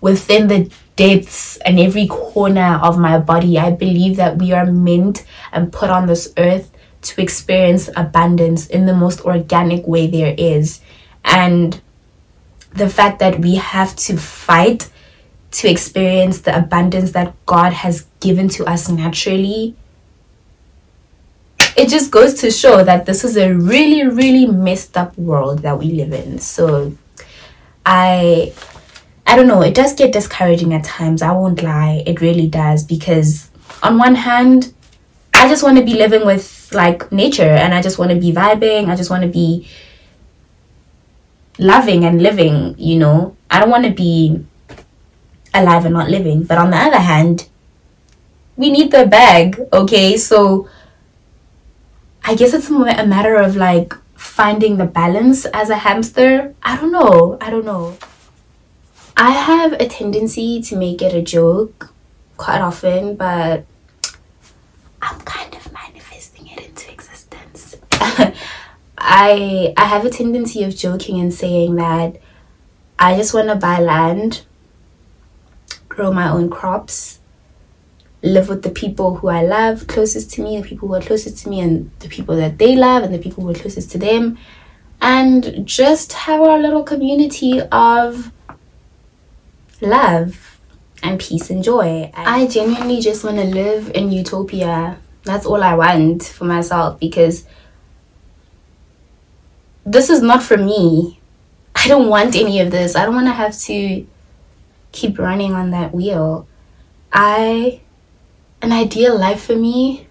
within 0.00 0.48
the 0.48 0.70
depths 0.96 1.56
and 1.58 1.80
every 1.80 2.06
corner 2.06 2.78
of 2.82 2.98
my 2.98 3.18
body. 3.18 3.58
I 3.58 3.70
believe 3.70 4.16
that 4.16 4.38
we 4.38 4.52
are 4.52 4.66
meant 4.66 5.24
and 5.52 5.72
put 5.72 5.90
on 5.90 6.06
this 6.06 6.32
earth 6.36 6.70
to 7.02 7.22
experience 7.22 7.90
abundance 7.96 8.66
in 8.66 8.86
the 8.86 8.94
most 8.94 9.22
organic 9.22 9.86
way 9.86 10.06
there 10.06 10.34
is. 10.36 10.80
And 11.24 11.80
the 12.70 12.88
fact 12.88 13.18
that 13.20 13.40
we 13.40 13.56
have 13.56 13.94
to 13.96 14.16
fight 14.16 14.90
to 15.54 15.68
experience 15.68 16.40
the 16.40 16.56
abundance 16.56 17.12
that 17.12 17.34
God 17.46 17.72
has 17.72 18.06
given 18.20 18.48
to 18.50 18.64
us 18.64 18.88
naturally. 18.88 19.76
It 21.76 21.88
just 21.88 22.10
goes 22.10 22.34
to 22.40 22.50
show 22.50 22.82
that 22.82 23.06
this 23.06 23.24
is 23.24 23.36
a 23.36 23.52
really, 23.54 24.06
really 24.06 24.46
messed 24.46 24.96
up 24.96 25.16
world 25.16 25.60
that 25.60 25.78
we 25.78 25.92
live 25.92 26.12
in. 26.12 26.38
So 26.38 26.96
I 27.86 28.52
I 29.26 29.36
don't 29.36 29.46
know, 29.46 29.62
it 29.62 29.74
does 29.74 29.94
get 29.94 30.12
discouraging 30.12 30.74
at 30.74 30.84
times. 30.84 31.22
I 31.22 31.32
won't 31.32 31.62
lie, 31.62 32.02
it 32.06 32.20
really 32.20 32.48
does 32.48 32.84
because 32.84 33.48
on 33.82 33.96
one 33.98 34.14
hand, 34.14 34.74
I 35.32 35.48
just 35.48 35.62
want 35.62 35.78
to 35.78 35.84
be 35.84 35.94
living 35.94 36.26
with 36.26 36.72
like 36.72 37.10
nature 37.12 37.42
and 37.42 37.74
I 37.74 37.80
just 37.80 37.98
want 37.98 38.10
to 38.10 38.18
be 38.18 38.32
vibing. 38.32 38.88
I 38.88 38.96
just 38.96 39.10
want 39.10 39.22
to 39.22 39.28
be 39.28 39.68
loving 41.58 42.04
and 42.04 42.22
living, 42.22 42.74
you 42.78 42.98
know. 42.98 43.36
I 43.50 43.60
don't 43.60 43.70
want 43.70 43.84
to 43.84 43.92
be 43.92 44.44
alive 45.54 45.84
and 45.84 45.94
not 45.94 46.10
living. 46.10 46.42
But 46.42 46.58
on 46.58 46.70
the 46.70 46.76
other 46.76 46.98
hand, 46.98 47.48
we 48.56 48.70
need 48.70 48.90
the 48.90 49.06
bag, 49.06 49.60
okay? 49.72 50.16
So 50.16 50.68
I 52.24 52.34
guess 52.34 52.54
it's 52.54 52.70
a 52.70 53.06
matter 53.06 53.36
of 53.36 53.56
like 53.56 53.94
finding 54.14 54.76
the 54.76 54.86
balance 54.86 55.44
as 55.46 55.70
a 55.70 55.76
hamster. 55.76 56.54
I 56.62 56.76
don't 56.76 56.92
know. 56.92 57.38
I 57.40 57.50
don't 57.50 57.64
know. 57.64 57.96
I 59.16 59.30
have 59.30 59.74
a 59.74 59.86
tendency 59.86 60.60
to 60.62 60.76
make 60.76 61.00
it 61.00 61.14
a 61.14 61.22
joke 61.22 61.92
quite 62.36 62.60
often, 62.60 63.14
but 63.14 63.64
I'm 65.00 65.20
kind 65.20 65.54
of 65.54 65.72
manifesting 65.72 66.48
it 66.48 66.66
into 66.66 66.90
existence. 66.90 67.76
I 68.98 69.74
I 69.76 69.84
have 69.84 70.04
a 70.04 70.10
tendency 70.10 70.64
of 70.64 70.74
joking 70.74 71.20
and 71.20 71.32
saying 71.32 71.76
that 71.76 72.16
I 72.98 73.16
just 73.16 73.34
want 73.34 73.48
to 73.48 73.54
buy 73.56 73.78
land, 73.80 74.42
grow 75.94 76.12
my 76.12 76.28
own 76.28 76.50
crops, 76.50 77.20
live 78.22 78.48
with 78.48 78.62
the 78.62 78.70
people 78.70 79.16
who 79.16 79.28
I 79.28 79.42
love 79.42 79.86
closest 79.86 80.32
to 80.32 80.42
me, 80.42 80.60
the 80.60 80.66
people 80.66 80.88
who 80.88 80.94
are 80.94 81.00
closest 81.00 81.38
to 81.44 81.48
me, 81.48 81.60
and 81.60 81.90
the 82.00 82.08
people 82.08 82.36
that 82.36 82.58
they 82.58 82.74
love, 82.74 83.04
and 83.04 83.14
the 83.14 83.18
people 83.18 83.44
who 83.44 83.50
are 83.50 83.54
closest 83.54 83.90
to 83.92 83.98
them, 83.98 84.36
and 85.00 85.64
just 85.64 86.12
have 86.12 86.40
our 86.40 86.58
little 86.58 86.82
community 86.82 87.60
of 87.70 88.32
love 89.80 90.58
and 91.02 91.20
peace 91.20 91.50
and 91.50 91.62
joy. 91.62 92.10
I 92.14 92.46
genuinely 92.46 93.00
just 93.00 93.22
want 93.22 93.36
to 93.36 93.44
live 93.44 93.92
in 93.94 94.10
utopia. 94.10 94.98
That's 95.22 95.46
all 95.46 95.62
I 95.62 95.74
want 95.74 96.24
for 96.24 96.44
myself 96.44 96.98
because 96.98 97.46
this 99.86 100.10
is 100.10 100.22
not 100.22 100.42
for 100.42 100.56
me. 100.56 101.20
I 101.76 101.88
don't 101.88 102.08
want 102.08 102.34
any 102.34 102.60
of 102.60 102.70
this. 102.70 102.96
I 102.96 103.04
don't 103.04 103.14
want 103.14 103.26
to 103.26 103.32
have 103.32 103.56
to 103.58 104.06
keep 104.94 105.18
running 105.18 105.52
on 105.52 105.70
that 105.70 105.94
wheel. 105.94 106.46
I, 107.12 107.80
an 108.62 108.72
ideal 108.72 109.18
life 109.18 109.44
for 109.44 109.56
me 109.56 110.08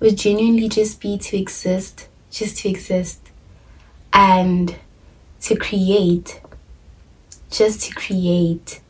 would 0.00 0.16
genuinely 0.16 0.68
just 0.68 1.00
be 1.00 1.18
to 1.18 1.36
exist, 1.36 2.08
just 2.30 2.58
to 2.58 2.68
exist 2.68 3.30
and 4.12 4.74
to 5.40 5.56
create 5.56 6.40
just 7.50 7.82
to 7.82 7.94
create. 7.94 8.80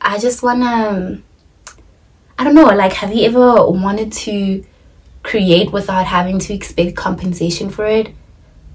I 0.00 0.18
just 0.18 0.42
wanna, 0.42 1.20
I 2.38 2.44
don't 2.44 2.54
know, 2.54 2.66
like, 2.66 2.92
have 2.94 3.12
you 3.12 3.24
ever 3.26 3.70
wanted 3.70 4.12
to 4.12 4.64
create 5.22 5.72
without 5.72 6.06
having 6.06 6.38
to 6.38 6.54
expect 6.54 6.96
compensation 6.96 7.70
for 7.70 7.86
it? 7.86 8.10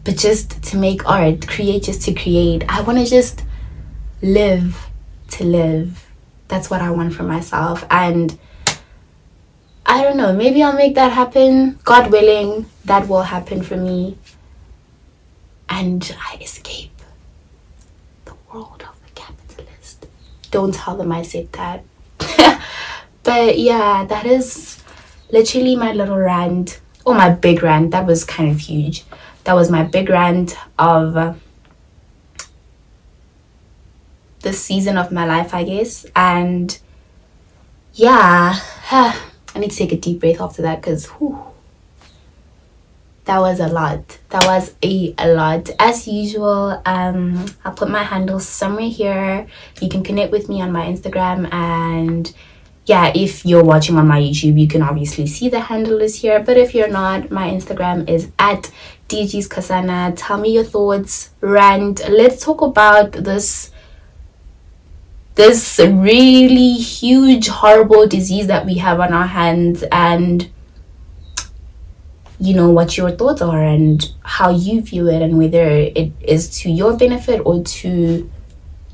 But 0.04 0.18
just 0.18 0.64
to 0.64 0.78
make 0.78 1.08
art, 1.08 1.48
create 1.48 1.84
just 1.84 2.02
to 2.04 2.14
create. 2.14 2.64
I 2.70 2.82
wanna 2.82 3.06
just 3.06 3.44
live 4.22 4.89
to 5.32 5.44
live. 5.44 6.06
That's 6.48 6.70
what 6.70 6.82
I 6.82 6.92
want 6.92 7.14
for 7.14 7.24
myself. 7.24 7.86
And 7.90 8.38
I 9.86 10.04
don't 10.04 10.18
know, 10.18 10.34
maybe 10.34 10.62
I'll 10.62 10.74
make 10.74 10.96
that 10.96 11.12
happen. 11.12 11.80
God 11.84 12.12
willing, 12.12 12.66
that 12.86 13.08
will 13.08 13.24
happen 13.24 13.64
for 13.64 13.76
me. 13.76 14.18
And 15.68 16.16
I 16.32 16.38
escape 16.42 16.92
the 18.26 18.34
world 18.52 18.84
of 18.88 18.96
the 19.04 19.12
capitalist. 19.16 20.08
Don't 20.52 20.74
tell 20.74 20.98
them 20.98 21.12
I 21.12 21.22
said 21.22 21.52
that. 21.54 21.84
but 23.24 23.60
yeah, 23.60 24.06
that 24.06 24.26
is 24.26 24.84
literally 25.32 25.76
my 25.76 25.94
little 25.94 26.18
rant. 26.18 26.82
Or 27.06 27.16
my 27.16 27.30
big 27.30 27.64
rant. 27.64 27.92
That 27.92 28.06
was 28.06 28.24
kind 28.24 28.52
of 28.52 28.60
huge. 28.60 29.06
That 29.46 29.54
was 29.54 29.72
my 29.72 29.84
big 29.84 30.10
rant 30.10 30.58
of 30.78 31.40
this 34.42 34.64
season 34.64 34.98
of 34.98 35.12
my 35.12 35.26
life, 35.26 35.54
I 35.54 35.64
guess. 35.64 36.06
And 36.16 36.78
yeah, 37.94 38.60
I 38.92 39.60
need 39.60 39.72
to 39.72 39.78
take 39.78 39.92
a 39.92 39.98
deep 39.98 40.20
breath 40.20 40.42
after 40.42 40.62
that 40.62 40.82
because 40.82 41.10
that 43.30 43.40
was 43.40 43.60
a 43.60 43.68
lot. 43.68 44.18
That 44.30 44.46
was 44.46 44.74
a, 44.82 45.14
a 45.20 45.28
lot. 45.34 45.70
As 45.78 46.08
usual 46.08 46.82
um 46.84 47.46
i'll 47.64 47.74
put 47.74 47.90
my 47.90 48.04
handle 48.04 48.40
somewhere 48.40 48.90
here. 48.90 49.48
You 49.82 49.90
can 49.90 50.04
connect 50.04 50.32
with 50.32 50.50
me 50.50 50.62
on 50.62 50.72
my 50.72 50.86
instagram 50.86 51.52
and 51.54 52.34
yeah 52.86 53.12
if 53.14 53.46
you're 53.46 53.64
watching 53.64 53.98
on 53.98 54.08
my 54.08 54.20
youtube 54.20 54.60
you 54.60 54.68
can 54.68 54.82
obviously 54.82 55.28
see 55.28 55.48
the 55.50 55.60
handle 55.60 56.02
is 56.02 56.16
here. 56.16 56.40
But 56.40 56.58
if 56.58 56.74
you're 56.74 56.88
not 56.88 57.30
my 57.30 57.50
instagram 57.50 58.10
is 58.10 58.32
at 58.40 58.72
dg's 59.10 59.48
kasana. 59.48 60.14
Tell 60.16 60.40
me 60.40 60.54
your 60.54 60.64
thoughts. 60.64 61.30
Rant 61.42 62.02
let's 62.10 62.44
talk 62.44 62.62
about 62.62 63.12
this 63.12 63.72
this 65.40 65.80
really 65.80 66.74
huge 66.74 67.48
horrible 67.48 68.06
disease 68.06 68.48
that 68.48 68.66
we 68.66 68.74
have 68.74 69.00
on 69.00 69.14
our 69.14 69.26
hands 69.26 69.86
and 69.90 70.52
you 72.42 72.54
know 72.54 72.70
what 72.70 72.98
your 72.98 73.10
thoughts 73.12 73.42
are 73.42 73.64
and 73.64 74.12
how 74.22 74.50
you 74.50 74.82
view 74.82 75.08
it 75.08 75.22
and 75.22 75.38
whether 75.38 75.64
it 75.64 76.12
is 76.20 76.50
to 76.60 76.70
your 76.70 76.98
benefit 76.98 77.40
or 77.46 77.64
to 77.64 78.30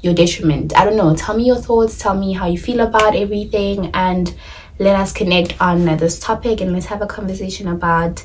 your 0.03 0.13
detriment. 0.13 0.77
I 0.77 0.85
don't 0.85 0.95
know. 0.95 1.15
Tell 1.15 1.35
me 1.35 1.45
your 1.45 1.55
thoughts. 1.55 1.97
Tell 1.97 2.13
me 2.13 2.33
how 2.33 2.45
you 2.45 2.59
feel 2.59 2.81
about 2.81 3.15
everything 3.15 3.89
and 3.95 4.31
let 4.77 4.95
us 4.95 5.13
connect 5.13 5.59
on 5.59 5.97
this 5.97 6.19
topic 6.19 6.61
and 6.61 6.73
let's 6.73 6.85
have 6.85 7.01
a 7.01 7.07
conversation 7.07 7.67
about 7.67 8.23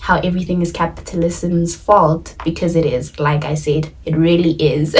how 0.00 0.18
everything 0.20 0.62
is 0.62 0.72
capitalism's 0.72 1.74
fault 1.74 2.34
because 2.44 2.76
it 2.76 2.86
is 2.86 3.18
like 3.18 3.44
i 3.44 3.54
said 3.54 3.92
it 4.04 4.16
really 4.16 4.52
is 4.52 4.92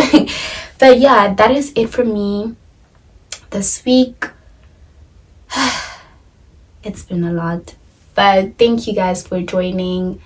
but 0.79 0.99
yeah 0.99 1.33
that 1.35 1.51
is 1.51 1.73
it 1.77 1.89
for 1.89 2.05
me 2.05 2.55
this 3.51 3.85
week 3.85 4.29
it's 6.83 7.05
been 7.05 7.25
a 7.25 7.33
lot 7.33 7.75
but 8.19 8.59
thank 8.59 8.89
you 8.89 8.95
guys 8.95 9.25
for 9.25 9.41
joining. 9.43 10.21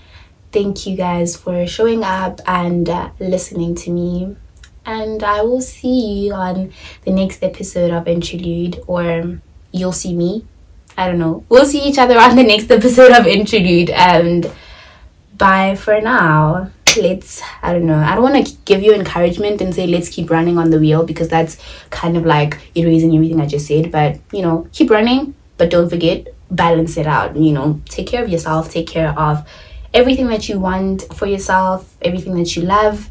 Thank 0.50 0.86
you 0.86 0.96
guys 0.96 1.36
for 1.36 1.66
showing 1.66 2.02
up 2.02 2.40
and 2.46 2.88
uh, 2.88 3.10
listening 3.20 3.74
to 3.84 3.90
me. 3.90 4.34
And 4.86 5.22
I 5.22 5.42
will 5.42 5.60
see 5.60 6.24
you 6.24 6.32
on 6.32 6.72
the 7.04 7.10
next 7.10 7.42
episode 7.42 7.90
of 7.90 8.06
Intralude, 8.06 8.82
or 8.86 9.42
you'll 9.72 9.92
see 9.92 10.14
me. 10.14 10.46
I 10.96 11.08
don't 11.08 11.18
know. 11.18 11.44
We'll 11.48 11.66
see 11.66 11.82
each 11.82 11.98
other 11.98 12.18
on 12.18 12.36
the 12.36 12.42
next 12.42 12.70
episode 12.70 13.12
of 13.12 13.24
Intralude. 13.24 13.90
And 13.90 14.50
bye 15.36 15.74
for 15.74 16.00
now 16.00 16.70
let's 16.98 17.40
i 17.62 17.72
don't 17.72 17.86
know 17.86 17.98
i 17.98 18.14
don't 18.14 18.22
want 18.22 18.46
to 18.46 18.54
give 18.64 18.82
you 18.82 18.92
encouragement 18.94 19.60
and 19.60 19.74
say 19.74 19.86
let's 19.86 20.08
keep 20.08 20.30
running 20.30 20.58
on 20.58 20.70
the 20.70 20.78
wheel 20.78 21.04
because 21.04 21.28
that's 21.28 21.56
kind 21.90 22.16
of 22.16 22.26
like 22.26 22.58
erasing 22.76 23.14
everything 23.14 23.40
i 23.40 23.46
just 23.46 23.66
said 23.66 23.90
but 23.90 24.18
you 24.32 24.42
know 24.42 24.68
keep 24.72 24.90
running 24.90 25.34
but 25.56 25.70
don't 25.70 25.88
forget 25.88 26.28
balance 26.50 26.96
it 26.96 27.06
out 27.06 27.34
you 27.34 27.52
know 27.52 27.80
take 27.86 28.06
care 28.06 28.22
of 28.22 28.28
yourself 28.28 28.70
take 28.70 28.86
care 28.86 29.18
of 29.18 29.48
everything 29.94 30.26
that 30.26 30.48
you 30.48 30.60
want 30.60 31.02
for 31.14 31.26
yourself 31.26 31.96
everything 32.02 32.36
that 32.36 32.54
you 32.54 32.62
love 32.62 33.10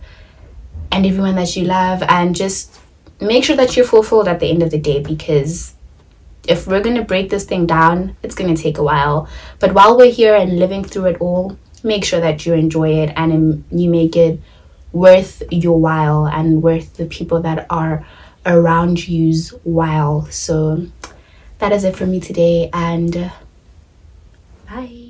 and 0.91 1.05
everyone 1.05 1.35
that 1.35 1.55
you 1.55 1.65
love 1.65 2.03
and 2.03 2.35
just 2.35 2.79
make 3.19 3.43
sure 3.43 3.55
that 3.55 3.75
you're 3.75 3.85
fulfilled 3.85 4.27
at 4.27 4.39
the 4.39 4.47
end 4.47 4.61
of 4.61 4.69
the 4.71 4.79
day 4.79 5.01
because 5.01 5.73
if 6.47 6.67
we're 6.67 6.81
going 6.81 6.95
to 6.95 7.03
break 7.03 7.29
this 7.29 7.45
thing 7.45 7.65
down 7.65 8.15
it's 8.23 8.35
going 8.35 8.53
to 8.53 8.61
take 8.61 8.77
a 8.77 8.83
while. 8.83 9.27
But 9.59 9.73
while 9.73 9.97
we're 9.97 10.11
here 10.11 10.35
and 10.35 10.59
living 10.59 10.83
through 10.83 11.05
it 11.05 11.21
all 11.21 11.57
make 11.83 12.03
sure 12.03 12.19
that 12.19 12.45
you 12.45 12.53
enjoy 12.53 12.89
it 13.03 13.13
and 13.15 13.31
um, 13.31 13.65
you 13.71 13.89
make 13.89 14.15
it 14.15 14.39
worth 14.91 15.41
your 15.51 15.79
while 15.79 16.27
and 16.27 16.61
worth 16.61 16.97
the 16.97 17.05
people 17.05 17.41
that 17.41 17.65
are 17.69 18.05
around 18.45 19.07
you's 19.07 19.49
while. 19.63 20.25
So 20.25 20.87
that 21.59 21.71
is 21.71 21.83
it 21.83 21.95
for 21.95 22.05
me 22.05 22.19
today 22.19 22.69
and 22.73 23.31
bye 24.67 25.00